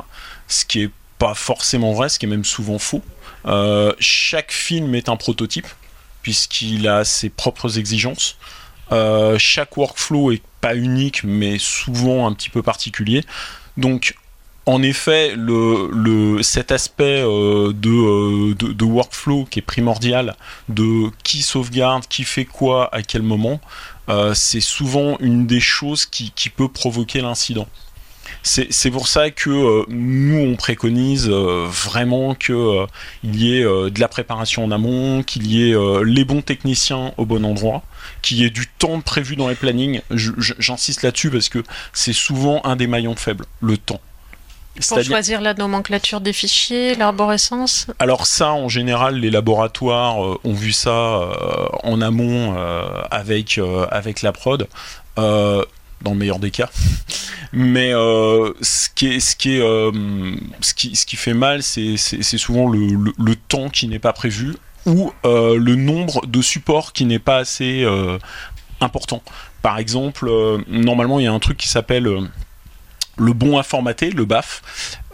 [0.48, 3.02] ce qui est pas forcément vrai, ce qui est même souvent faux.
[3.46, 5.66] Euh, chaque film est un prototype,
[6.22, 8.36] puisqu'il a ses propres exigences.
[8.92, 13.24] Euh, chaque workflow est pas unique, mais souvent un petit peu particulier.
[13.76, 14.14] Donc,
[14.66, 15.34] en effet,
[16.42, 20.36] cet aspect euh, de, workflow qui est primordial,
[20.68, 23.60] de qui sauvegarde, qui fait quoi, à quel moment,
[24.34, 27.68] c'est souvent une des choses qui peut provoquer l'incident.
[28.42, 32.86] C'est pour ça que euh, nous, on préconise euh, vraiment qu'il euh,
[33.24, 37.44] y ait de la préparation en amont, qu'il y ait les bons techniciens au bon
[37.44, 37.82] endroit,
[38.22, 40.00] qu'il y ait du temps prévu dans les plannings.
[40.10, 41.62] J'insiste là-dessus parce que
[41.92, 44.00] c'est souvent un des maillons faibles, le temps.
[44.88, 50.70] Pour choisir la nomenclature des fichiers, l'arborescence Alors ça, en général, les laboratoires ont vu
[50.70, 51.28] ça
[51.82, 52.56] en amont
[53.10, 53.60] avec,
[53.90, 54.68] avec la prod
[56.02, 56.70] dans le meilleur des cas.
[57.52, 59.90] Mais euh, ce, qui est, ce, qui est, euh,
[60.60, 64.56] ce, qui, ce qui fait mal, c'est souvent le, le, temps qui n'est pas prévu
[64.86, 67.86] ou euh, le nombre de supports qui n'est pas assez
[68.80, 69.22] important.
[69.62, 70.30] Par exemple,
[70.68, 72.08] normalement, il y a un truc qui s'appelle
[73.16, 74.62] le bon à formater, le BAF.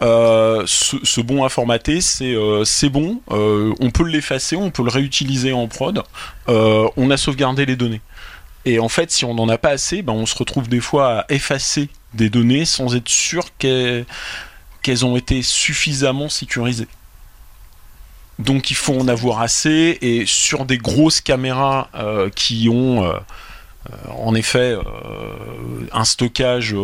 [0.01, 6.03] ce, bon à formater, c'est bon, on peut l'effacer, on peut le réutiliser en prod,
[6.47, 8.01] on a sauvegardé les données.
[8.65, 11.19] Et en fait, si on n'en a pas assez, ben, on se retrouve des fois
[11.19, 14.05] à effacer des données sans être sûr qu'elles
[15.05, 16.87] ont été suffisamment sécurisées.
[18.39, 23.13] Donc il faut en avoir assez et sur des grosses caméras euh, qui ont euh,
[24.09, 24.75] en effet
[25.93, 26.75] un stockage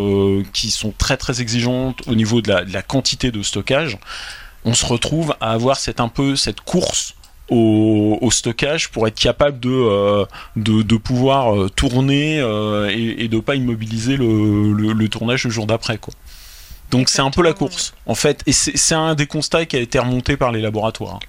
[0.53, 3.97] qui sont très très exigeantes au niveau de la, de la, quantité de stockage,
[4.63, 7.15] on se retrouve à avoir cette un peu cette course
[7.51, 13.39] au, stockage pour être capable de, euh, de, pouvoir euh, tourner euh, et, de de
[13.39, 15.97] pas immobiliser le, tournage le jour d'après.
[15.97, 16.13] Quoi.
[16.91, 18.41] Donc c'est un peu la course, en fait.
[18.45, 21.15] Et c'est un des constats qui a été remonté par les laboratoires.
[21.15, 21.19] Hein.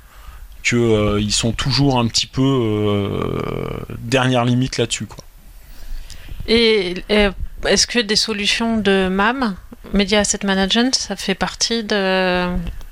[0.63, 3.03] qu'ils sont toujours un petit peu
[3.99, 5.07] dernière limite là-dessus.
[5.07, 5.25] Quoi.
[6.47, 7.03] Et
[7.67, 9.57] est-ce que des solutions de MAM,
[9.93, 12.49] Media Asset Management, ça fait partie de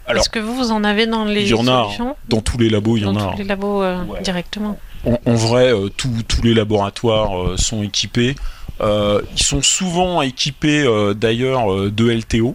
[0.08, 1.88] est-ce que vous, vous en avez dans les Il y en a.
[2.28, 3.18] Dans tous les labos, il y en a.
[3.18, 4.78] Dans tous les labos euh, directement.
[5.04, 8.34] En, vrai, euh, tous les laboratoires euh, sont équipés.
[8.80, 10.84] ils sont souvent équipés
[11.14, 12.54] d'ailleurs de LTO,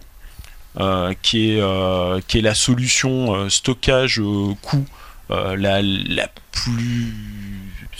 [1.22, 4.20] qui, est, qui est la solution stockage
[4.62, 4.84] coût
[5.30, 7.14] la, la, plus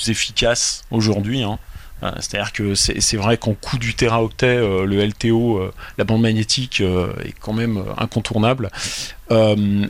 [0.09, 1.43] efficace aujourd'hui.
[1.43, 1.59] Hein.
[2.03, 6.21] Euh, c'est-à-dire que c'est vrai qu'en coût du teraoctet, euh, le LTO, euh, la bande
[6.21, 8.71] magnétique, est quand même incontournable.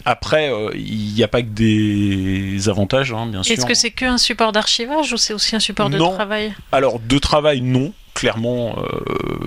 [0.05, 3.55] après, il n'y a pas que des avantages, hein, bien sûr.
[3.55, 6.55] Est-ce que c'est qu'un support d'archivage ou c'est aussi un support de travail?
[6.73, 8.77] Alors, de travail, non clairement,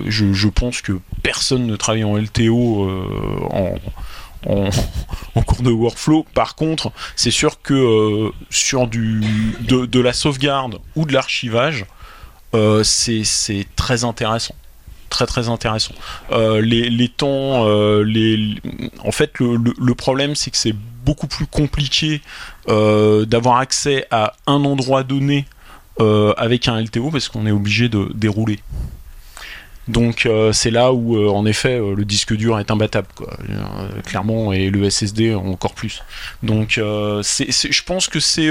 [0.06, 2.88] je, pense que personne ne travaille en LTO
[3.50, 6.24] en, cours de workflow.
[6.34, 9.22] Par contre, c'est sûr que sur du,
[9.60, 11.84] de, la sauvegarde ou de l'archivage,
[12.82, 14.54] c'est très intéressant
[15.10, 15.92] très très intéressant.
[16.30, 18.04] Euh, les, temps, euh,
[19.04, 22.22] en fait, le, problème c'est que c'est beaucoup plus compliqué
[22.66, 25.44] d'avoir accès à un endroit donné
[25.98, 28.60] avec un LTO parce qu'on est obligé de dérouler.
[29.88, 33.08] Donc c'est là où en effet le disque dur est imbattable,
[34.06, 36.02] clairement, et le SSD encore plus.
[36.42, 38.50] Donc je pense que c'est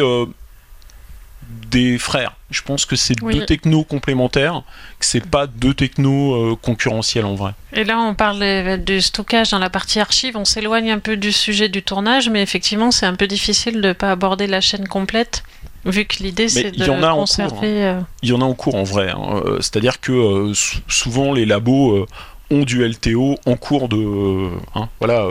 [1.72, 2.36] des frères.
[2.52, 4.64] Je pense que c'est deux technos complémentaires,
[5.00, 7.52] que c'est pas deux technos euh, concurrentiels en vrai.
[7.74, 10.36] Et là, on parle du stockage dans la partie archive.
[10.36, 13.94] On s'éloigne un peu du sujet du tournage, mais effectivement, c'est un peu difficile de
[13.94, 15.44] pas aborder la chaîne complète.
[15.86, 17.56] Vu que l'idée c'est de en a conserver.
[17.56, 18.08] En cours, hein.
[18.22, 19.12] Il y en a en cours en vrai.
[19.12, 19.42] Hein.
[19.46, 20.54] Euh, c'est-à-dire que euh,
[20.88, 22.06] souvent les labos
[22.52, 24.50] ont du LTO en cours de.
[24.76, 25.26] Hein, voilà.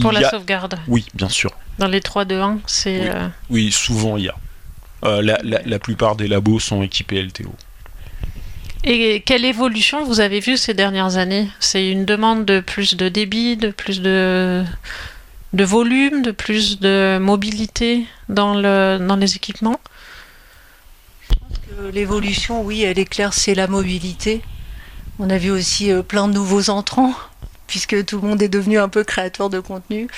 [0.00, 0.78] Pour la sauvegarde.
[0.88, 1.52] Oui, bien sûr.
[1.78, 3.10] Dans les 3, 2, 1, c'est.
[3.48, 4.34] oui, souvent il y a.
[5.04, 7.52] Euh, la, plupart des labos sont équipés LTO.
[8.84, 11.48] Et quelle évolution vous avez vue ces dernières années?
[11.60, 14.64] C'est une demande de plus de débit, de plus de,
[15.52, 19.80] de volume, de plus de mobilité dans, le, dans les équipements?
[21.92, 24.42] L'évolution, oui, elle est claire, c'est la mobilité.
[25.18, 27.14] On a vu aussi euh, plein de nouveaux entrants,
[27.66, 30.08] puisque tout le monde est devenu un peu créateur de contenu.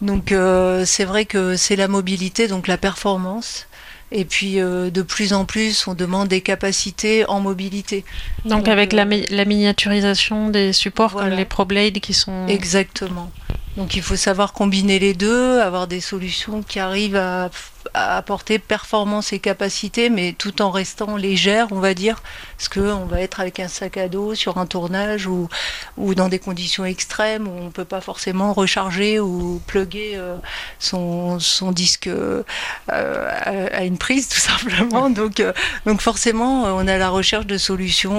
[0.00, 3.66] Donc euh, c'est vrai que c'est la mobilité, donc la performance.
[4.12, 8.04] Et puis euh, de plus en plus, on demande des capacités en mobilité.
[8.44, 12.46] Donc, avec la, euh, la, miniaturisation des supports comme les ProBlade qui sont...
[12.46, 13.30] Exactement.
[13.76, 17.50] Donc il faut savoir combiner les deux, avoir des solutions qui arrivent à,
[17.94, 22.22] apporter performance et capacité, mais tout en restant légère, on va dire,
[22.56, 25.48] parce qu'on va être avec un sac à dos sur un tournage ou,
[25.96, 30.36] ou dans des conditions extrêmes où on ne peut pas forcément recharger ou plugger euh,
[30.78, 32.42] son, son, disque euh,
[32.88, 35.08] à, une prise tout simplement.
[35.08, 35.52] Donc, euh,
[35.86, 38.14] donc forcément, on a la recherche de solutions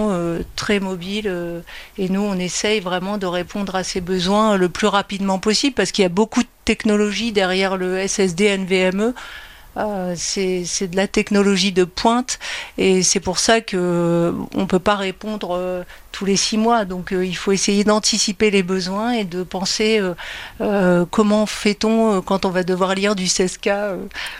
[0.56, 1.64] très mobiles
[1.98, 5.92] et nous, on essaye vraiment de répondre à ces besoins le plus rapidement possible parce
[5.92, 9.14] qu'il y a beaucoup de technologies derrière le SSD NVMe.
[9.78, 12.40] Euh, c'est de la technologie de pointe
[12.78, 16.86] et c'est pour ça que euh, on peut pas répondre euh, tous les six mois.
[16.86, 20.02] Donc il faut essayer d'anticiper les besoins et de penser
[21.12, 23.98] comment fait-on quand on va devoir lire du 16K,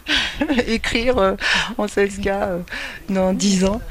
[0.68, 1.36] écrire
[1.78, 2.62] en 16K
[3.10, 3.82] dans 10 ans.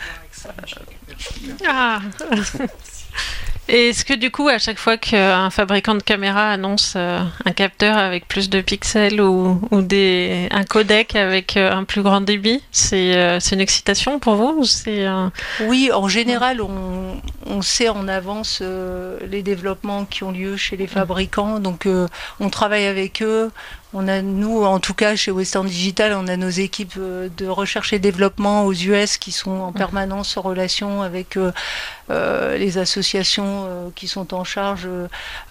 [1.67, 2.01] Ah.
[3.69, 7.53] Et est-ce que du coup, à chaque fois qu'un fabricant de caméra annonce euh, un
[7.53, 12.63] capteur avec plus de pixels ou, des, un codec avec euh, un plus grand débit,
[12.93, 15.07] euh, c'est une excitation pour vous ou c'est
[15.61, 18.63] Oui, en général, on, on, sait en avance
[19.27, 21.89] les développements qui ont lieu chez les fabricants, donc
[22.41, 23.51] on travaille avec eux,
[23.95, 27.47] on a, nous, en tout cas, chez Western Digital, on a nos équipes euh, de
[27.47, 31.53] recherche et développement aux US qui sont en permanence en relation avec euh,
[32.11, 34.89] euh, les associations qui sont en charge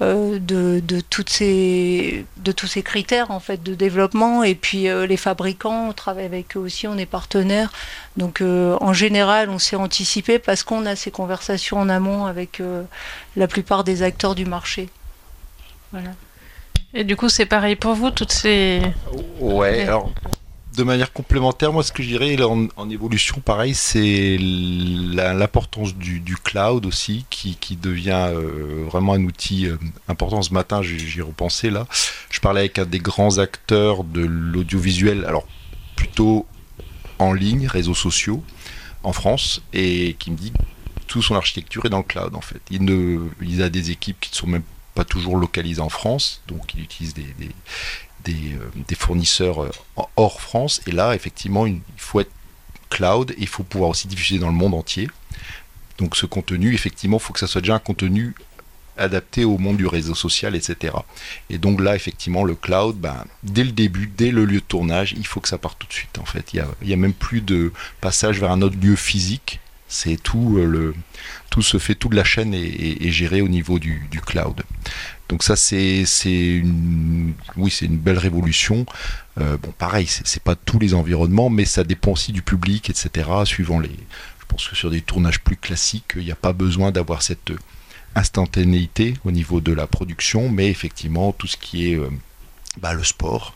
[0.02, 4.44] de, de, toutes ces, de tous ces critères en fait de développement.
[4.44, 7.72] Et puis les fabricants, on travaille avec eux aussi, on est partenaires.
[8.18, 12.62] Donc en général, on s'est anticipé parce qu'on a ces conversations en amont avec
[13.36, 14.90] la plupart des acteurs du marché.
[15.92, 16.10] Voilà.
[16.94, 18.82] Et du coup, c'est pareil pour vous, toutes ces.
[19.40, 20.12] Ouais, alors
[20.76, 26.20] de manière complémentaire, moi ce que je dirais en, en évolution, pareil, c'est l'importance du,
[26.20, 29.78] du, cloud aussi, qui, qui devient euh, vraiment un outil euh,
[30.08, 30.42] important.
[30.42, 31.88] Ce matin, j'y repensé là.
[32.32, 35.46] Je parlais avec un des grands acteurs de l'audiovisuel, alors
[35.96, 36.48] plutôt
[37.20, 38.44] en ligne, réseaux sociaux,
[39.04, 40.54] en France, et qui me dit
[41.06, 42.62] toute son architecture est dans le cloud en fait.
[42.72, 44.64] Il, ne, il a des équipes qui ne sont même
[44.96, 47.26] pas toujours localisé en France, donc il utilise des,
[48.30, 49.72] euh, fournisseurs euh,
[50.16, 50.82] hors France.
[50.88, 52.32] Et là, effectivement, il faut être
[52.90, 55.10] cloud et il faut pouvoir aussi diffuser dans le monde entier.
[55.98, 58.36] Donc ce contenu, effectivement, il faut que ça soit déjà un contenu
[58.98, 60.94] adapté au monde du réseau social, etc.
[61.50, 65.14] Et donc là, effectivement, le cloud, ben, dès le début, dès le lieu de tournage,
[65.18, 66.18] il faut que ça parte tout de suite.
[66.20, 69.60] En fait, il n'y a, a, même plus de passage vers un autre lieu physique.
[69.94, 70.96] C'est tout euh, le,
[71.52, 74.64] tout se fait, toute la chaîne est, gérée au niveau du, cloud.
[75.30, 78.88] Donc ça c'est une oui c'est une belle révolution.
[79.40, 83.30] Euh, bon pareil c'est pas tous les environnements mais ça dépend aussi du public etc.
[83.46, 83.92] Suivant les
[84.40, 87.52] je pense que sur des tournages plus classiques il n'y a pas besoin d'avoir cette
[88.16, 92.10] instantanéité au niveau de la production mais effectivement tout ce qui est euh,
[92.82, 93.56] bah, le sport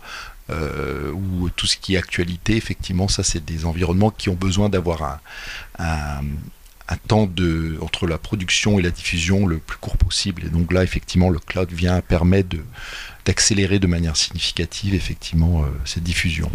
[0.49, 4.69] euh, ou tout ce qui est actualité, effectivement, ça c'est des environnements qui ont besoin
[4.69, 5.19] d'avoir
[5.79, 6.23] un,
[6.89, 10.45] un temps de, entre la production et la diffusion le plus court possible.
[10.45, 12.61] Et donc là, effectivement, le cloud vient permettre de,
[13.25, 16.49] d'accélérer de manière significative, effectivement, euh, cette diffusion.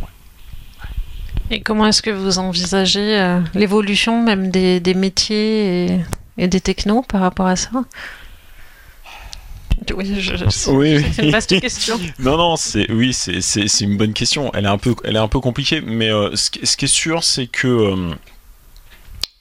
[1.51, 6.01] Et comment est-ce que vous envisagez euh, l'évolution même des métiers
[6.39, 7.71] et, des technos par rapport à ça?
[9.95, 11.99] Oui, je, c'est une vaste question.
[12.19, 14.51] non, non, c'est oui, c'est, c'est, une bonne question.
[14.55, 16.89] Elle est un peu, elle est un peu compliquée, mais euh, ce, ce, qui est
[16.89, 18.15] sûr, c'est que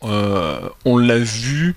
[0.04, 1.76] euh, on l'a vu,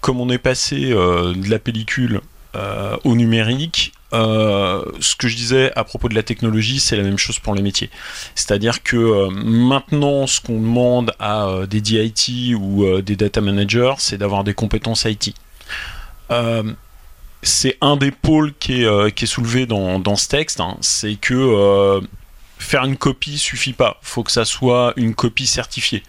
[0.00, 2.20] comme on est passé euh, de la pellicule
[2.56, 7.18] euh, au numérique, ce que je disais à propos de la technologie, c'est la même
[7.18, 7.90] chose pour les métiers.
[8.34, 14.42] C'est-à-dire que maintenant, ce qu'on demande à des DIT ou des data managers, c'est d'avoir
[14.42, 15.32] des compétences IT.
[17.42, 20.76] C'est un des pôles qui est, soulevé dans, ce texte, hein.
[20.80, 22.00] c'est que
[22.60, 23.98] faire une copie suffit pas.
[24.02, 26.02] Faut que ça soit une copie certifiée.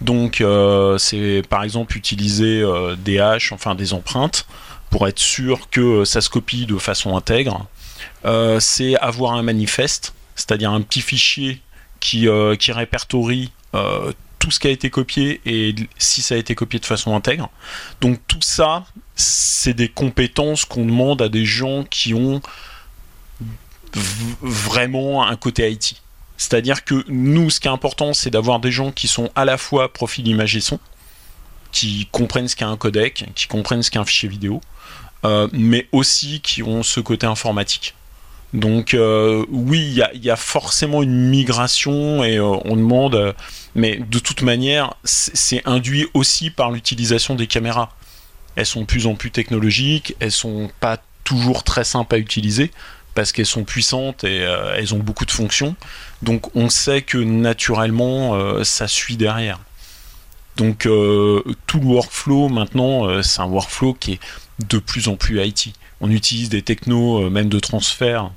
[0.00, 4.46] Donc euh, c'est par exemple utiliser euh, des hashes, enfin des empreintes,
[4.90, 7.66] pour être sûr que ça se copie de façon intègre.
[8.24, 11.60] Euh, c'est avoir un manifeste, c'est-à-dire un petit fichier
[12.00, 12.28] qui,
[12.60, 13.50] qui répertorie
[14.38, 17.50] tout ce qui a été copié et si ça a été copié de façon intègre.
[18.00, 18.84] Donc tout ça,
[19.18, 22.40] c'est des compétences qu'on demande à des gens qui ont
[24.40, 26.00] vraiment un côté IT.
[26.36, 29.58] C'est-à-dire que nous, ce qui est important, c'est d'avoir des gens qui sont à la
[29.58, 30.78] fois profil image et son,
[31.72, 34.60] qui comprennent ce qu'est un codec, qui comprennent ce qu'est un fichier vidéo,
[35.24, 37.94] euh, mais aussi qui ont ce côté informatique.
[38.54, 43.34] Donc euh, oui, il y, a forcément une migration et euh, on demande,
[43.74, 47.90] mais de toute manière, c'est induit aussi par l'utilisation des caméras.
[48.58, 52.70] Elles sont de plus en plus technologiques, elles sont pas toujours très simples à utiliser
[53.14, 54.46] parce qu'elles sont puissantes et
[54.76, 55.76] elles ont beaucoup de fonctions.
[56.22, 59.60] Donc on sait que naturellement euh, ça suit derrière.
[60.56, 64.20] Donc euh, tout le workflow maintenant, euh, c'est un workflow qui est
[64.68, 65.72] de plus en plus IT.
[66.00, 68.30] On utilise des technos même de transfert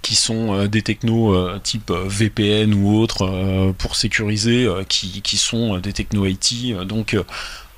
[0.00, 6.74] qui sont des technos type VPN ou autres pour sécuriser, qui, sont des technos IT.
[6.86, 7.16] Donc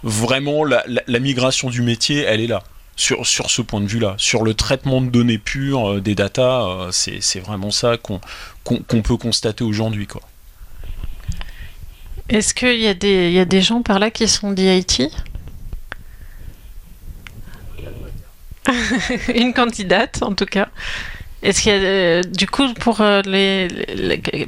[0.05, 2.63] vraiment la migration du métier, elle est là
[2.97, 4.15] sur, sur ce point de vue-là.
[4.19, 8.21] Sur le traitement de données pures, euh, des datas, euh, c'est vraiment ça qu'on
[9.03, 10.07] peut constater aujourd'hui.
[12.29, 15.03] Est-ce qu'il y, a des, y a des gens par là qui sont d'IT
[19.35, 20.69] Une candidate, en tout cas.
[21.43, 23.69] Est-ce qu'il euh, du coup, pour les,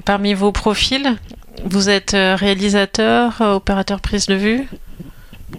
[0.07, 1.19] parmi vos profils,
[1.65, 4.67] vous êtes réalisateur, opérateur prise de vue?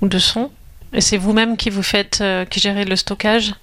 [0.01, 0.51] Ou de son.
[0.93, 3.53] Et c'est vous-même qui vous faites, euh, qui gérez le stockage?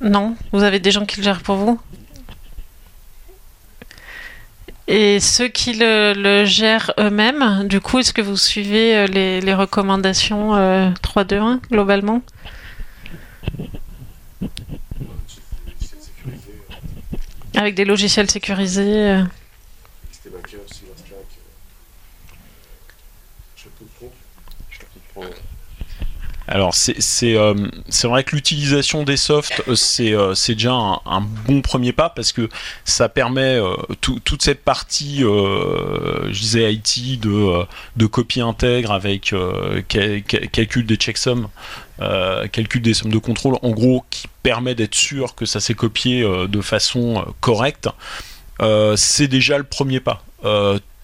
[0.00, 0.36] Non.
[0.52, 1.80] Vous avez des gens qui le gèrent pour vous?
[4.86, 10.54] Et ceux qui le, gèrent eux-mêmes, du coup, est-ce que vous suivez euh, les, recommandations
[10.54, 12.22] 3.2.1 euh, globalement?
[17.54, 19.22] Avec des logiciels sécurisés.
[26.48, 27.54] Alors c'est euh,
[28.04, 32.48] vrai que l'utilisation des softs euh, euh, c'est déjà un, bon premier pas parce que
[32.84, 33.60] ça permet
[34.00, 39.34] toute cette partie je disais IT de, de copie intègre avec
[39.88, 41.48] calcul des checksums
[41.98, 46.22] calcul des sommes de contrôle en gros qui permet d'être sûr que ça s'est copié
[46.48, 47.88] de façon correcte.
[48.96, 50.22] C'est déjà le premier pas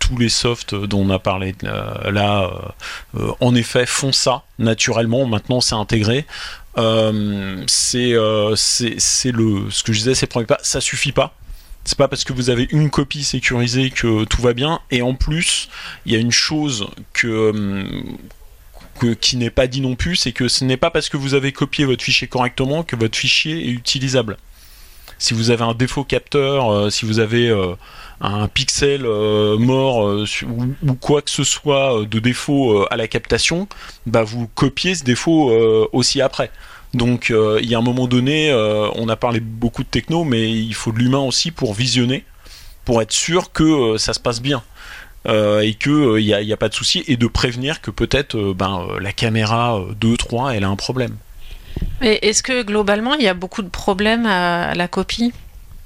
[0.07, 4.43] tous les softs dont on a parlé euh, là, euh, euh, en effet, font ça
[4.59, 5.25] naturellement.
[5.27, 6.27] Maintenant, c'est intégré.
[6.77, 6.83] c'est
[8.13, 10.59] le ce que je disais, c'est premier pas.
[10.63, 11.35] Ça suffit pas.
[11.85, 14.81] C'est pas parce que vous avez une copie sécurisée que tout va bien.
[14.91, 15.69] Et en plus,
[16.07, 17.53] il y a une chose que,
[19.21, 21.53] qui n'est pas dit non plus, c'est que ce n'est pas parce que vous avez
[21.53, 24.39] copié votre fichier correctement que votre fichier est utilisable.
[25.25, 27.51] Si vous avez un défaut capteur, si vous avez
[28.21, 30.25] un pixel euh, mort euh,
[30.83, 33.69] ou, quoi que ce soit euh, de défaut à la captation,
[34.07, 35.53] bah vous copiez ce défaut
[35.93, 36.51] aussi après.
[36.93, 38.53] Donc il y a un moment donné,
[38.95, 42.25] on a parlé beaucoup de techno, mais il faut de l'humain aussi pour visionner,
[42.85, 44.63] pour être sûr que ça se passe bien.
[45.27, 49.81] et qu'il n'y a, pas de souci, et de prévenir que peut-être ben, la caméra
[50.01, 51.17] 2, 3, elle a un problème.
[52.01, 55.33] Est-ce que globalement, il y a beaucoup de problèmes à la copie?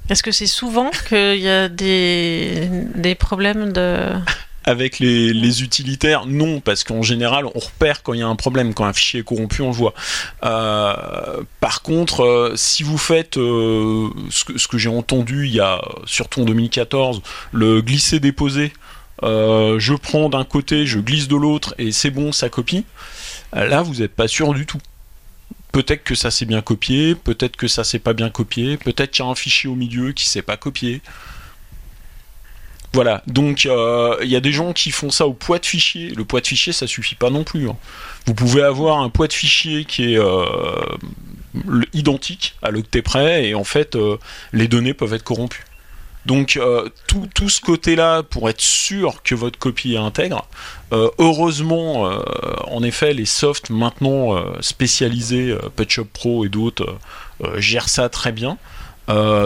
[0.09, 3.99] Est-ce que c'est souvent qu'il y a des, des problèmes de...
[4.65, 8.75] Avec les, utilitaires, non, parce qu'en général, on repère quand il y a un problème,
[8.75, 9.95] quand un fichier est corrompu, on le voit.
[10.45, 15.55] Euh, par contre, euh, si vous faites euh, ce que, ce que j'ai entendu il
[15.55, 17.23] y a, surtout en 2014,
[17.53, 18.75] le glisser-déposer,
[19.23, 22.85] je prends d'un côté, je glisse de l'autre, et c'est bon, ça copie,
[23.55, 24.81] là, vous n'êtes pas sûr du tout
[25.73, 29.25] peut-être que ça s'est bien copié, peut-être que ça s'est pas bien copié, peut-être qu'il
[29.25, 31.03] y a un fichier au milieu qui s'est pas copié.
[32.95, 36.09] Voilà, donc euh, il y a des gens qui font ça au poids de fichier.
[36.11, 37.69] Le poids de fichier, ça suffit pas non plus.
[37.69, 37.77] Hein.
[38.27, 40.45] Vous pouvez avoir un poids de fichier qui est euh,
[41.93, 44.17] identique à l'octet près, et en fait, euh,
[44.53, 45.65] les données peuvent être corrompues.
[46.29, 50.47] Donc euh, tout, ce côté-là, pour être sûr que votre copie est intègre,
[50.93, 52.21] euh, heureusement, euh,
[52.67, 56.99] en effet, les softs maintenant spécialisés, PetShop Pro et d'autres,
[57.57, 58.59] gèrent ça très bien.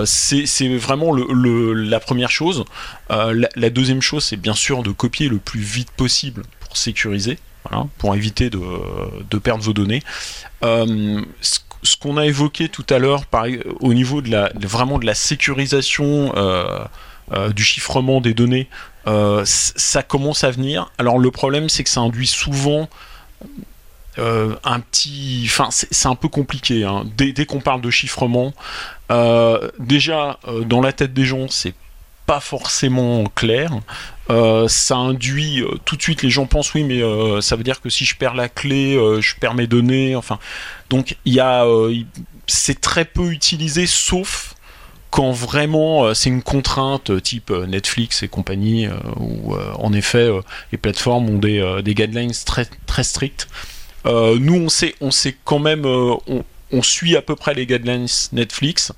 [0.04, 2.64] c'est vraiment la première chose.
[3.08, 7.38] La, deuxième chose, c'est bien sûr de copier le plus vite possible pour sécuriser,
[7.98, 10.02] pour éviter de, perdre vos données
[11.96, 13.24] qu'on a évoqué tout à l'heure
[13.80, 16.84] au niveau de la, vraiment de la sécurisation euh,
[17.32, 18.68] euh, du chiffrement des données,
[19.06, 20.90] euh, ça commence à venir.
[20.98, 22.88] Alors le problème, c'est que ça induit souvent
[24.18, 25.44] un petit.
[25.46, 26.84] Enfin, c'est un peu compliqué.
[26.84, 27.04] Hein.
[27.16, 28.52] Dès, qu'on parle de chiffrement,
[29.78, 31.74] déjà, dans la tête des gens, c'est
[32.26, 33.72] pas forcément clair.
[34.68, 37.02] Ça induit tout de suite les gens pensent oui mais
[37.42, 40.38] ça veut dire que si je perds la clé je perds mes données enfin
[40.92, 41.64] donc il y a
[42.46, 44.54] c'est très peu utilisé sauf
[45.10, 48.86] quand vraiment c'est une contrainte type Netflix et compagnie
[49.18, 50.30] où en effet
[50.70, 53.48] les plateformes ont des, guidelines très très strictes
[54.04, 58.92] nous on sait on sait quand même on, suit à peu près les guidelines Netflix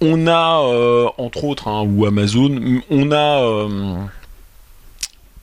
[0.00, 3.96] on a, euh, entre autres, hein, ou Amazon, on a euh,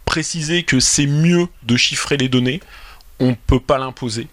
[0.05, 2.61] précisé que c'est mieux de chiffrer les données.
[3.19, 4.27] On ne peut pas l'imposer.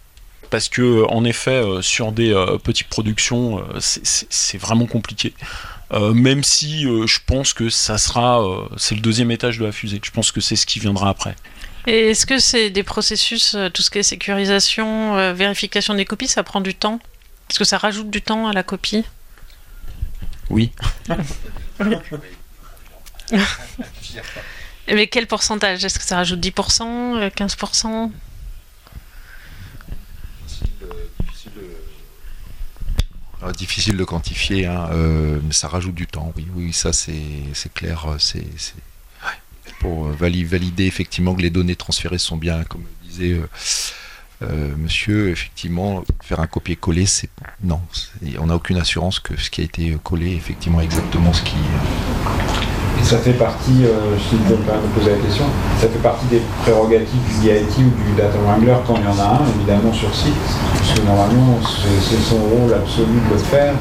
[0.50, 2.32] Parce que, en effet, euh, sur des
[2.62, 5.32] petites productions, c'est vraiment compliqué.
[5.92, 8.44] même si je pense que ça sera,
[8.76, 10.00] c'est le deuxième étage de la fusée.
[10.02, 11.34] Je pense que c'est ce qui viendra après.
[11.86, 16.42] Et est-ce que c'est des processus, tout ce qui est sécurisation, vérification des copies, ça
[16.42, 17.00] prend du temps?
[17.48, 19.04] Est-ce que ça rajoute du temps à la copie?
[20.50, 20.70] Oui.
[24.88, 25.84] Mais quel pourcentage?
[25.84, 28.10] Est-ce que ça rajoute 10%, 15%
[33.42, 37.72] euh, difficile de quantifier, hein, euh, mais ça rajoute du temps, oui, oui, ça c'est
[37.74, 38.44] clair, c'est
[39.78, 43.48] pour valider effectivement que les données transférées sont bien, comme disait euh,
[44.42, 47.30] euh, monsieur, effectivement, faire un copier-coller, c'est
[47.62, 47.80] non,
[48.38, 52.69] on n'a aucune assurance que ce qui a été collé effectivement exactement ce qui.
[53.02, 54.60] Ça fait partie, euh, si je me
[54.94, 55.44] poser la question,
[55.80, 59.18] ça fait partie des prérogatives du DIT ou du data wrangler quand il y en
[59.18, 60.34] a un, évidemment sur site,
[60.78, 63.74] parce que normalement c'est son rôle absolu de le faire.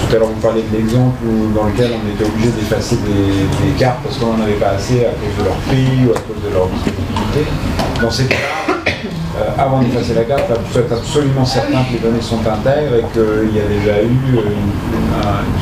[0.00, 1.24] tout à l'heure vous parliez de l'exemple
[1.54, 5.12] dans lequel on était obligé d'effacer des, cartes parce qu'on n'en avait pas assez à
[5.16, 7.48] cause de leur prix ou à cause de leur disponibilité.
[8.02, 8.70] Dans ces cas-là,
[9.56, 13.56] avant d'effacer la carte, tu être absolument certain que les données sont intègres et qu'il
[13.56, 14.70] y a déjà eu une,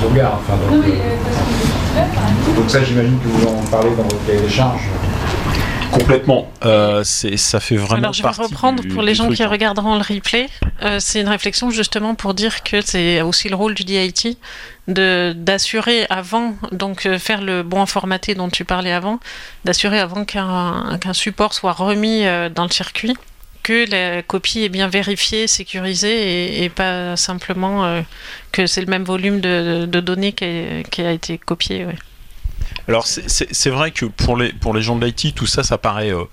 [0.00, 0.38] sauvegarde.
[0.70, 0.84] donc,
[2.66, 4.82] ça, j'imagine que vous en parlez dans votre cahier des charges.
[5.92, 6.50] Complètement.
[6.64, 7.96] Euh, ça fait vraiment.
[7.96, 9.48] Alors je vais reprendre pour les gens qui hein.
[9.48, 10.48] regarderont le replay.
[10.82, 14.38] Euh, c'est une réflexion justement pour dire que c'est aussi le rôle du DIT
[14.86, 19.18] de d'assurer avant, donc euh, faire le bon formaté dont tu parlais avant,
[19.64, 23.16] d'assurer avant qu'un support soit remis euh, dans le circuit
[23.62, 28.02] que la copie est bien vérifiée, sécurisée et, pas simplement
[28.50, 31.86] que c'est le même volume de, données qui a, été copié.
[32.88, 36.12] Alors c'est vrai que pour les, pour les gens de l'IT, tout ça, ça paraît
[36.12, 36.24] euh,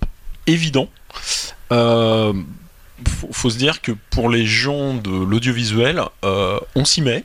[0.47, 0.89] évident.
[1.71, 2.33] Euh,
[3.31, 7.23] faut, se dire que pour les gens de l'audiovisuel, euh, on s'y met.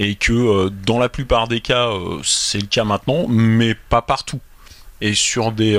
[0.00, 1.90] Et que dans la plupart des cas,
[2.22, 4.38] c'est le cas maintenant, mais pas partout.
[5.00, 5.74] Et sur des,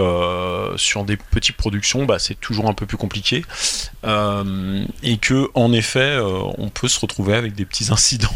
[0.75, 3.45] sur des petites productions, bah, c'est toujours un peu plus compliqué.
[4.03, 6.19] et que, en effet,
[6.57, 8.27] on peut se retrouver avec des petits incidents.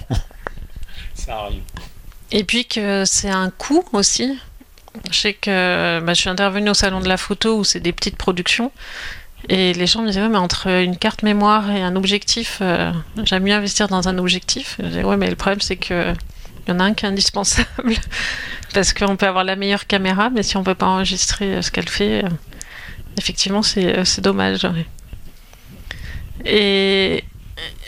[1.16, 1.64] Ça arrive.
[2.34, 4.38] Et puis que c'est un coût aussi.
[5.12, 7.94] Je sais que bah, je suis intervenue au salon de la photo où c'est des
[7.94, 8.72] petites productions.
[9.50, 12.92] Et les gens me disaient, ouais, mais entre une carte mémoire et un objectif, euh,
[13.24, 14.78] j'aime mieux investir dans un objectif.
[14.80, 16.14] Je disais, ouais, mais le problème, c'est que
[16.68, 17.68] y en a un qui est indispensable.
[18.74, 21.62] Parce qu'on peut avoir la meilleure caméra, mais si on ne peut pas enregistrer euh,
[21.62, 22.30] ce qu'elle fait, euh,
[23.18, 24.68] effectivement, c'est dommage.
[26.46, 27.24] Et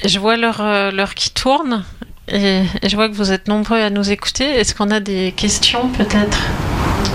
[0.04, 1.84] je vois l'heure qui tourne.
[2.28, 4.46] Et, je vois que vous êtes nombreux à nous écouter.
[4.46, 6.40] Est-ce qu'on a des questions peut-être?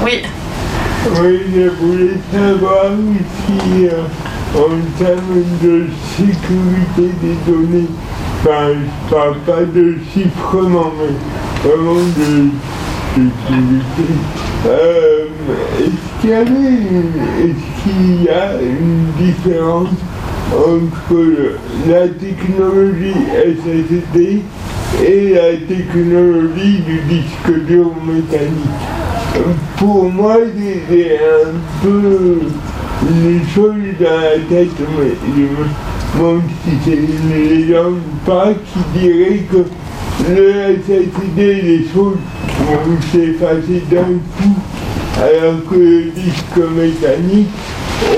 [0.04, 0.22] Oui.
[1.20, 2.92] Oui, je voulais savoir
[3.46, 4.02] si euh,
[4.54, 5.86] en termes de
[6.16, 7.88] sécurité des données,
[8.40, 12.50] enfin, je parle pas de chiffrement, mais vraiment de
[13.14, 14.12] sécurité,
[14.66, 15.26] euh,
[15.80, 16.22] est-ce
[17.82, 19.88] qu'il y, y a une différence
[20.52, 21.56] entre
[21.88, 24.42] la technologie SSD
[25.04, 28.80] et la technologie du disque dur mécanique.
[29.78, 30.36] Pour moi,
[30.88, 32.40] c'est un peu
[33.08, 34.68] une chose dans la tête,
[34.98, 39.64] mais je me si c'est une légende pas qui dirait que
[40.28, 42.16] le SSD, les choses
[42.66, 44.56] vont s'effacer d'un coup,
[45.16, 47.48] alors que le disque mécanique,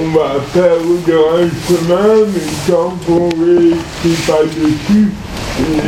[0.01, 3.71] on va faire un chemin, mais tant qu'on ne
[4.27, 5.11] pas dessus,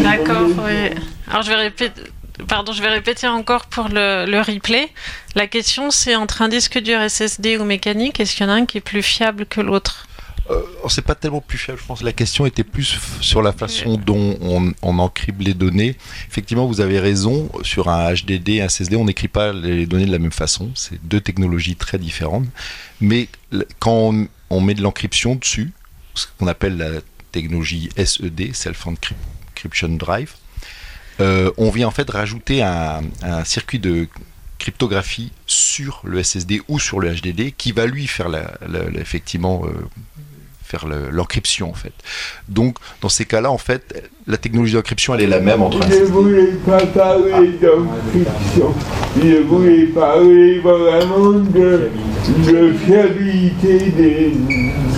[0.02, 0.90] D'accord, oui.
[1.28, 2.02] Alors je vais répéter.
[2.48, 4.88] Pardon, je vais répéter encore pour le, le replay.
[5.34, 8.56] La question, c'est entre un disque dur SSD ou mécanique, est-ce qu'il y en a
[8.56, 10.08] un qui est plus fiable que l'autre?
[10.50, 12.02] Euh, c'est pas tellement plus fiable, je pense.
[12.02, 15.96] La question était plus sur la façon dont on, on, les données.
[16.28, 17.50] Effectivement, vous avez raison.
[17.62, 20.70] Sur un HDD et un SSD, on n'écrit pas les données de la même façon.
[20.74, 22.46] C'est deux technologies très différentes.
[23.00, 23.28] Mais
[23.78, 25.72] quand on, on met de l'encryption dessus,
[26.14, 27.00] ce qu'on appelle la
[27.32, 28.86] technologie SED, Self
[29.98, 30.32] Drive,
[31.20, 33.02] euh, on vient en fait rajouter un,
[33.44, 34.08] circuit de
[34.58, 38.28] cryptographie sur le SSD ou sur le HDD qui va lui faire
[38.98, 39.70] effectivement euh,
[40.62, 41.92] faire l'encryption en fait.
[42.48, 45.94] Donc dans ces cas-là en fait la technologie d'encryption elle est la même entre Je
[45.96, 48.74] ne voulais pas parler d'encryption,
[49.22, 51.90] je voulais parler vraiment de,
[52.46, 53.92] de fiabilité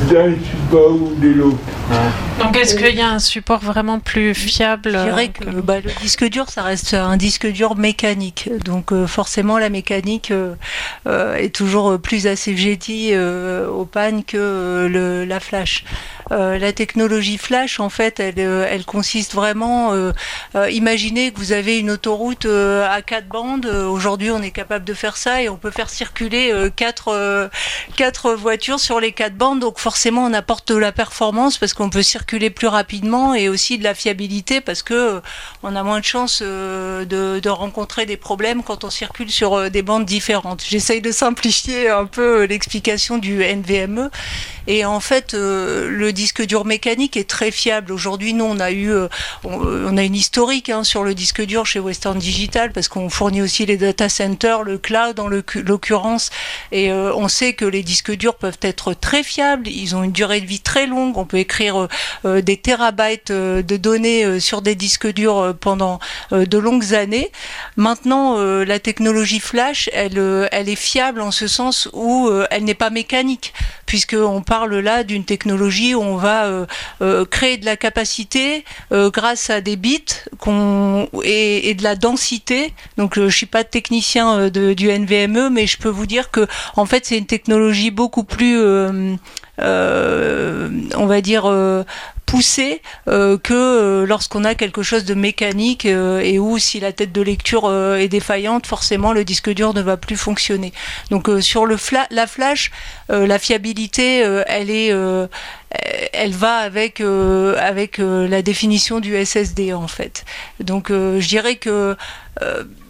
[0.08, 1.58] d'un support ou de l'autre.
[2.38, 5.90] Donc est-ce qu'il y a un support vraiment plus fiable Je dirais que bah, le
[6.00, 8.50] disque dur, ça reste un disque dur mécanique.
[8.64, 10.54] Donc euh, forcément, la mécanique euh,
[11.06, 15.84] euh, est toujours plus assujettie au panne que le, la flash.
[16.30, 19.92] La technologie flash, en fait, elle, elle consiste vraiment.
[20.70, 23.66] imaginez que vous avez une autoroute à quatre bandes.
[23.66, 29.00] Aujourd'hui, on est capable de faire ça et on peut faire circuler quatre, voitures sur
[29.00, 29.60] les quatre bandes.
[29.60, 33.78] Donc forcément, on apporte de la performance parce qu'on peut circuler plus rapidement et aussi
[33.78, 35.20] de la fiabilité parce que euh,
[35.62, 39.70] on a moins de chances euh, de, rencontrer des problèmes quand on circule sur euh,
[39.70, 40.64] des bandes différentes.
[40.68, 44.10] J'essaye de simplifier un peu l'explication du NVMe
[44.66, 47.92] et en fait le disque dur mécanique est très fiable.
[47.92, 48.92] Aujourd'hui, nous on a eu
[49.44, 53.42] on, a une historique hein, sur le disque dur chez Western Digital parce qu'on fournit
[53.42, 56.30] aussi les data centers, le cloud en l'occurrence
[56.72, 59.68] et on sait que les disques durs peuvent être très fiables.
[59.68, 61.18] Ils ont une durée de vie très longue.
[61.18, 61.88] On peut écrire
[62.24, 65.98] euh, des terabytes euh, de données euh, sur des disques durs pendant
[66.32, 67.30] de longues années.
[67.76, 72.90] Maintenant, la technologie flash, elle, elle est fiable en ce sens où elle n'est pas
[72.90, 73.52] mécanique
[73.86, 76.66] puisqu'on parle là d'une technologie où on va euh,
[77.00, 80.04] euh, créer de la capacité euh, grâce à des bits
[81.22, 82.74] et, de la densité.
[82.98, 87.06] Donc je suis pas technicien du NVMe, mais je peux vous dire que en fait
[87.06, 89.18] c'est une technologie beaucoup plus on
[91.06, 91.44] va dire
[92.26, 96.92] poussée euh, que euh, lorsqu'on a quelque chose de mécanique euh, et où si la
[96.92, 100.72] tête de lecture est défaillante, forcément le disque dur ne va plus fonctionner.
[101.10, 102.70] Donc sur le fla- la flash,
[103.08, 104.92] la fiabilité, elle est,
[106.12, 110.24] elle va avec euh, avec euh, la définition du SSD en fait.
[110.60, 111.96] Donc euh, je dirais que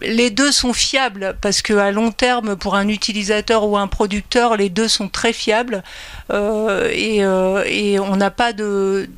[0.03, 4.57] les deux sont fiables parce que à long terme, pour un utilisateur ou un producteur,
[4.57, 5.85] les deux sont très fiables
[6.33, 9.09] et, et on n'a pas de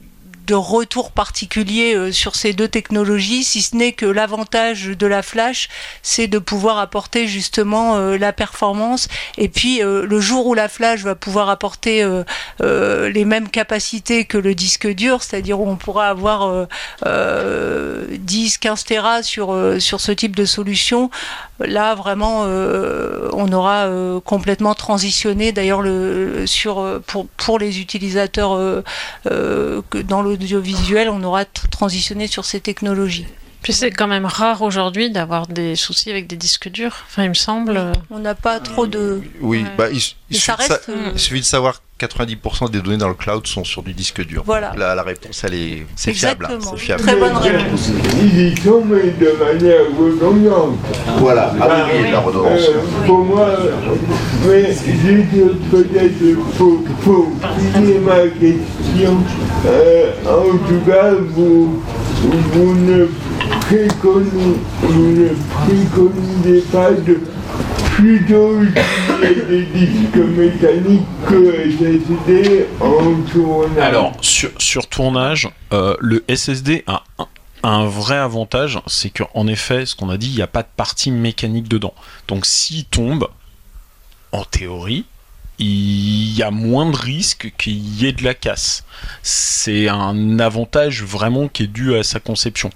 [0.49, 5.23] de retour particulier euh, sur ces deux technologies, si ce n'est que l'avantage de la
[5.23, 5.69] flash,
[6.03, 9.09] c'est de pouvoir apporter justement euh, la performance.
[9.37, 12.05] Et puis euh, le jour où la flash va pouvoir apporter
[12.61, 16.67] les mêmes capacités que le disque dur, c'est-à-dire où on pourra avoir euh,
[17.07, 21.11] euh, 10, 15 Tera sur, sur ce type de solution,
[21.67, 27.81] là vraiment euh, on aura euh, complètement transitionné d'ailleurs le, sur, euh, pour, pour les
[27.81, 28.83] utilisateurs
[29.25, 33.27] que dans l'audiovisuel, on aura transitionné sur ces technologies.
[33.63, 36.97] Puis c'est quand même rare aujourd'hui d'avoir des soucis avec des disques durs.
[37.09, 37.77] Enfin, il me semble.
[37.77, 39.21] euh, On n'a pas trop de.
[39.41, 39.69] Oui, Ouais.
[39.77, 40.89] bah, il, il Mais suffit ça de sa- reste.
[40.89, 43.93] euh, il suffit de savoir que 90% des données dans le cloud sont sur du
[43.93, 44.45] disque dur.
[44.47, 44.73] Voilà.
[44.79, 46.47] La, la réponse, elle est, c'est fiable.
[46.49, 46.59] hein.
[46.71, 47.03] C'est fiable.
[47.03, 47.91] Très bonne réponse.
[48.23, 50.79] Ils y sont, mais de manière redondante.
[51.19, 51.53] Voilà.
[51.61, 52.61] Ah oui, oui, la redondance.
[52.69, 53.51] Euh, pour moi,
[54.47, 55.27] mais j'ai
[55.71, 57.33] peut-être pour, pour
[57.75, 59.17] finir ma question.
[59.67, 61.83] Euh, en tout cas, vous,
[62.53, 63.07] vous ne
[63.71, 65.29] ne
[65.65, 67.21] préconisez pas de
[67.95, 73.79] plutôt des disques mécaniques que SSD en tournage.
[73.79, 77.27] Alors, sur, sur tournage, euh, le SSD a un,
[77.63, 80.69] un vrai avantage, c'est qu'en effet, ce qu'on a dit, il n'y a pas de
[80.77, 81.95] partie mécanique dedans.
[82.29, 83.29] Donc s'il tombe,
[84.33, 85.05] en théorie,
[85.59, 88.85] il y a moins de risques qu'il y ait de la casse.
[89.23, 92.71] C'est un avantage vraiment qui est dû à sa conception.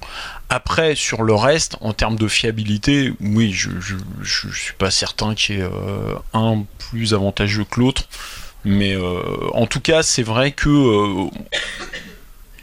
[0.49, 5.57] Après, sur le reste, en termes de fiabilité, oui, je, je suis pas certain qu'il
[5.57, 8.09] y ait euh, un plus avantageux que l'autre.
[8.65, 9.23] Mais euh,
[9.55, 11.31] en tout cas, c'est vrai que euh,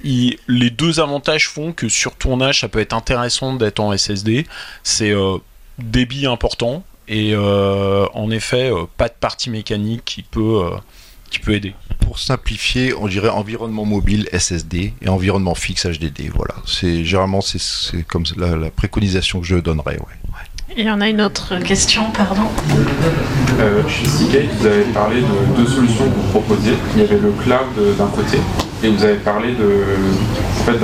[0.03, 4.45] les deux avantages font que sur tournage, ça peut être intéressant d'être en SSD.
[4.83, 5.13] C'est
[5.77, 10.77] débit important et euh, en effet, euh, pas de partie mécanique qui peut, euh,
[11.31, 11.73] qui peut aider.
[11.99, 16.29] Pour simplifier, on dirait environnement mobile SSD et environnement fixe HDD.
[16.33, 16.53] Voilà.
[16.67, 19.97] C'est généralement c'est, c'est comme la, la préconisation que je donnerais.
[19.97, 20.39] Ouais.
[20.77, 22.43] Il y en a une autre question, pardon.
[23.59, 26.73] Euh, chez Seagate, vous avez parlé de deux solutions que vous proposiez.
[26.95, 28.37] Il y avait le cloud euh, d'un côté
[28.81, 29.83] et vous avez parlé de,
[30.61, 30.77] en fait,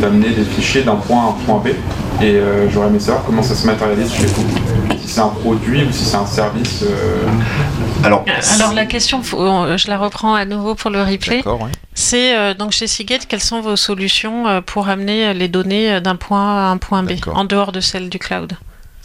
[0.00, 1.68] d'amener des fichiers d'un point à un point B.
[2.20, 4.44] Et euh, j'aurais aimé savoir comment ça se matérialise chez vous.
[5.00, 6.82] Si c'est un produit ou si c'est un service.
[6.82, 7.26] euh,
[8.04, 11.46] Alors, Alors la question, euh, je la reprends à nouveau pour le replay.
[11.46, 11.70] ouais.
[11.94, 15.92] C'est euh, donc chez Seagate, quelles sont vos solutions euh, pour amener euh, les données
[15.92, 18.54] euh, d'un point à un point B, en dehors de celle du cloud?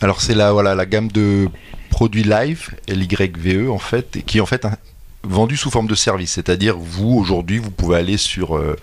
[0.02, 1.50] Alors c'est la voilà la gamme de
[1.89, 4.78] produits live LYVE en fait qui est en fait un-
[5.24, 6.34] vendu sous forme de service.
[6.34, 8.78] C'est-à-dire vous aujourd'hui vous pouvez aller sur euh,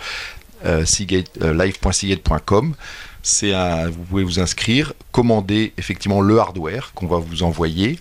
[0.65, 0.85] euh,
[1.43, 1.69] euh.
[3.27, 7.99] C'est un, vous pouvez vous inscrire, commander effectivement le hardware qu'on va vous envoyer,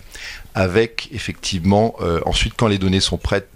[0.54, 3.48] avec effectivement euh, ensuite quand les données sont prêtes,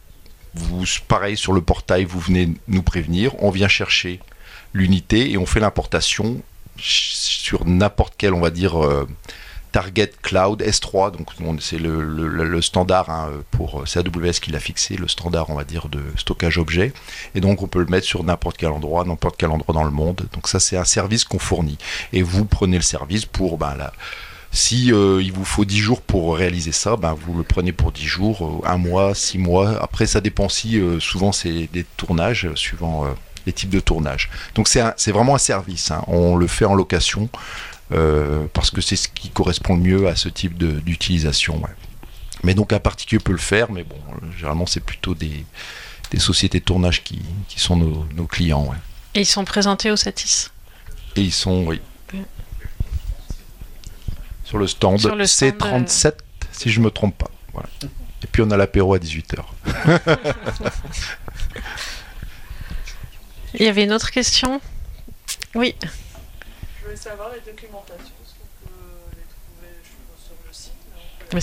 [0.55, 4.21] vous pareil sur le portail, vous venez nous prévenir, on vient chercher
[4.73, 6.41] l'unité et on fait l'importation
[6.79, 8.79] sur n'importe quel on va dire
[9.73, 14.97] Target Cloud S3, donc on- c'est le, standard hein, pour c'est AWS qui l'a fixé,
[14.97, 16.93] le standard on va dire de stockage objet,
[17.35, 19.91] et donc on peut le mettre sur n'importe quel endroit, n'importe quel endroit dans le
[19.91, 20.27] monde.
[20.33, 21.79] Donc ça c'est un service qu'on fournit,
[22.12, 23.77] et vous prenez le service pour ben,
[24.51, 27.93] si euh, il vous faut 10 jours pour réaliser ça, ben, vous le prenez pour
[27.93, 29.79] 10 jours, euh, un mois, 6 mois.
[29.83, 33.05] Après ça dépend si euh, souvent c'est des tournages suivant
[33.47, 34.31] les types de tournage.
[34.55, 36.03] Donc c'est vraiment un service, hein.
[36.07, 37.29] on le fait en location.
[37.93, 41.57] Euh, parce que c'est ce qui correspond le mieux à ce type d'utilisation.
[41.62, 41.70] ouais.
[42.45, 45.45] Mais donc un particulier peut le faire, mais bon, euh, généralement c'est plutôt des,
[46.11, 48.64] des sociétés de tournage qui, qui sont nos, nos clients.
[48.66, 48.76] ouais.
[49.14, 50.51] Et ils sont présentés au Satis?
[51.16, 51.80] Et ils sont, oui.
[52.12, 52.20] Oui.
[54.45, 56.12] Sur le stand, stand, C37,
[56.53, 57.30] si je me trompe pas.
[57.53, 57.68] Voilà.
[58.22, 59.43] Et puis on a l'apéro à 18h.
[63.55, 64.61] Il y avait une autre question?
[65.55, 65.74] Oui.
[66.89, 68.72] Voulais savoir les documentations, est-ce qu'on peut
[69.12, 70.72] les trouver je suppose, sur le site
[71.34, 71.41] Mais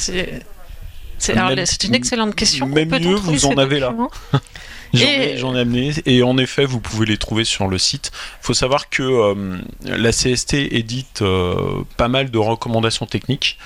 [1.19, 2.65] c'est- une excellente question.
[2.65, 3.93] même mieux, vous en avez là.
[4.95, 8.11] J'en Et- ai, amené et en effet vous pouvez les trouver sur le site.
[8.41, 13.59] Il faut savoir que euh, la CST édite euh, pas mal de recommandations techniques.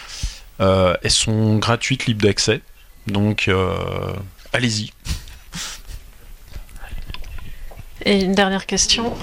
[0.60, 2.60] Euh, elles sont gratuites, libres d'accès.
[3.08, 4.14] Donc euh,
[4.52, 4.92] allez-y.
[8.04, 9.16] Et une dernière question.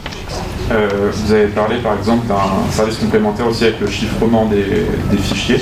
[0.72, 5.60] Euh, vous avez parlé par exemple d'un service complémentaire aussi avec le chiffrement des, fichiers.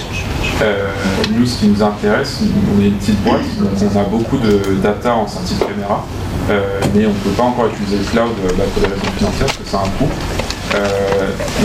[0.62, 0.88] Euh,
[1.30, 2.40] nous, ce qui nous intéresse,
[2.74, 6.07] on est une petite boîte, donc on a beaucoup de data en sortie de caméra,
[6.50, 9.46] euh, mais on ne peut pas encore utiliser le cloud bah, pour des raisons financières
[9.46, 10.11] parce que c'est un coût.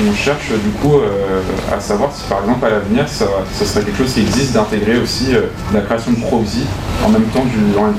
[0.07, 0.97] On cherche du coup
[1.75, 3.25] à savoir si par exemple à l'avenir ça,
[3.65, 5.29] serait quelque chose qui existe d'intégrer aussi
[5.73, 6.63] la création de proxy
[7.03, 7.43] en même temps,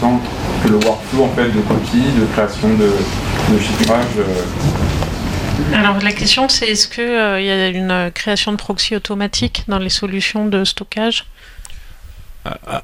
[0.00, 0.20] temps
[0.62, 4.04] que le workflow en fait de copie, de création de, de chiffrage.
[5.72, 8.96] Euh, Alors la question c'est est-ce qu'il il y a une euh, création de proxy
[8.96, 11.26] automatique dans les solutions de stockage?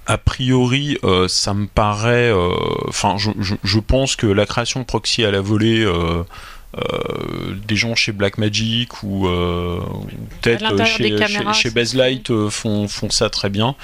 [0.07, 2.31] A, priori, euh, ça me paraît.
[2.31, 2.51] euh,
[2.89, 5.83] Enfin, je, je- je pense que la création de proxy à la volée.
[5.83, 6.23] euh,
[6.77, 10.07] euh, des gens chez Blackmagic ou, euh, ou
[10.43, 11.05] peut-être chez,
[11.55, 11.71] chez,
[12.31, 13.75] euh, font, font ça très bien.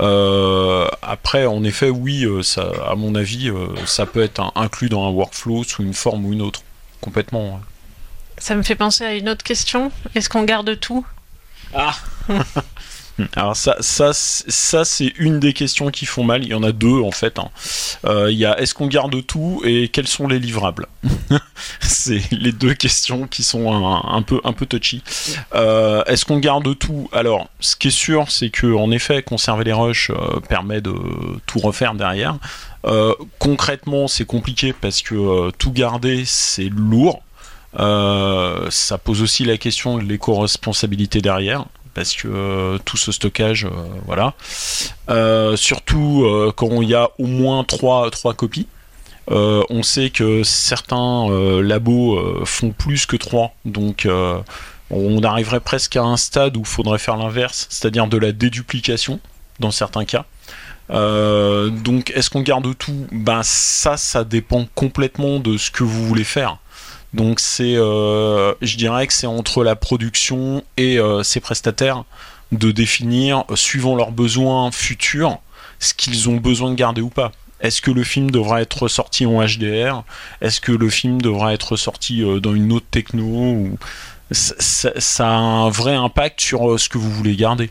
[0.00, 4.50] Euh, après, en effet, oui, euh, ça, à mon avis, euh, ça peut être un-
[4.56, 6.62] inclus dans un workflow sous une forme ou une autre.
[7.00, 7.54] Complètement.
[7.54, 7.60] ouais.
[8.38, 9.90] Ça me fait penser à une autre question.
[10.14, 11.06] Est-ce qu'on garde tout?
[13.36, 16.42] Alors ça, ça, c'est- ça c'est une des questions qui font mal.
[16.42, 17.38] Il y en a deux en fait.
[17.38, 17.48] hein.
[18.06, 20.86] Euh, Il y a est-ce qu'on garde tout et quels sont les livrables
[21.80, 25.02] C'est les deux questions qui sont un, un peu un peu touchy.
[25.54, 27.08] Euh, est-ce qu'on garde tout?
[27.12, 30.94] Alors, ce qui est sûr, c'est que en effet, conserver les rushs euh, permet de
[31.46, 32.36] tout refaire derrière.
[32.84, 37.22] Euh, concrètement, c'est compliqué parce que euh, tout garder, c'est lourd.
[37.78, 43.66] Euh, ça pose aussi la question de l'éco-responsabilité derrière parce que euh, tout ce stockage,
[43.66, 43.70] euh,
[44.06, 44.34] voilà.
[45.56, 48.66] Surtout quand il y a au moins trois, trois copies.
[49.28, 51.28] On sait que certains
[51.62, 54.08] labos font plus que trois, donc
[54.90, 59.20] on arriverait presque à un stade où il faudrait faire l'inverse, c'est-à-dire de la déduplication
[59.60, 60.26] dans certains cas.
[60.90, 63.06] Donc est-ce qu'on garde tout?
[63.12, 66.58] Ben ça, ça dépend complètement de ce que vous voulez faire.
[67.14, 72.04] Donc c'est, euh, je dirais que c'est entre la production et euh, ses prestataires
[72.50, 75.38] de définir, euh, suivant leurs besoins futurs,
[75.78, 77.30] ce qu'ils ont besoin de garder ou pas.
[77.60, 80.02] Est-ce que le film devra être sorti en HDR
[80.40, 83.68] Est-ce que le film devra être sorti dans une autre techno
[84.32, 87.70] ça, a un vrai impact sur ce que vous voulez garder.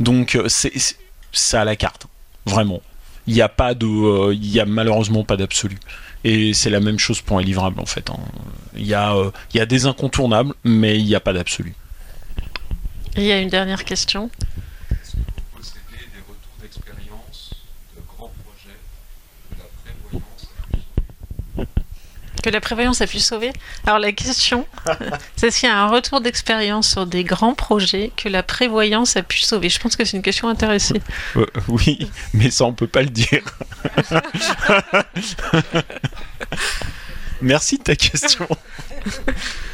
[0.00, 2.06] Donc c'est à la carte,
[2.46, 2.80] vraiment.
[3.26, 5.78] Il n'y a pas de, il y a malheureusement pas d'absolu.
[6.24, 8.08] Et c'est la même chose pour un livrable en fait.
[8.10, 8.16] hein.
[8.76, 11.74] Il y a, euh, il y a des incontournables, mais il n'y a pas d'absolu.
[13.16, 14.30] Il y a une dernière question.
[15.54, 15.78] posséder
[16.14, 17.54] des retours d'expérience
[17.96, 18.78] de grands projets
[19.50, 20.48] de la prévoyance
[22.42, 23.52] Que la prévoyance a pu sauver
[23.86, 24.66] Alors la question,
[25.36, 29.22] c'est s'il y a un retour d'expérience sur des grands projets que la prévoyance a
[29.22, 29.68] pu sauver?
[29.68, 31.00] Je pense que c'est une question intéressée.
[31.36, 33.42] Euh, oui, mais ça on peut pas le dire.
[37.42, 38.48] Merci de ta question.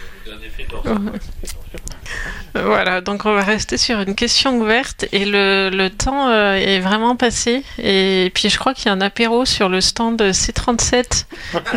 [2.55, 6.81] Voilà, donc on va rester sur une question ouverte et le, le temps euh, est
[6.81, 7.63] vraiment passé.
[7.79, 11.25] Et puis je crois qu'il y a un apéro sur le stand C37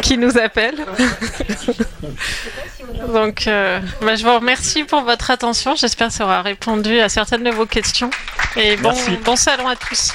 [0.01, 0.75] qui nous appelle.
[3.13, 5.75] donc euh, bah, je vous remercie pour votre attention.
[5.75, 8.09] J'espère que ça aura répondu à certaines de vos questions.
[8.55, 9.17] Et bon, Merci.
[9.23, 10.13] bon salon à tous.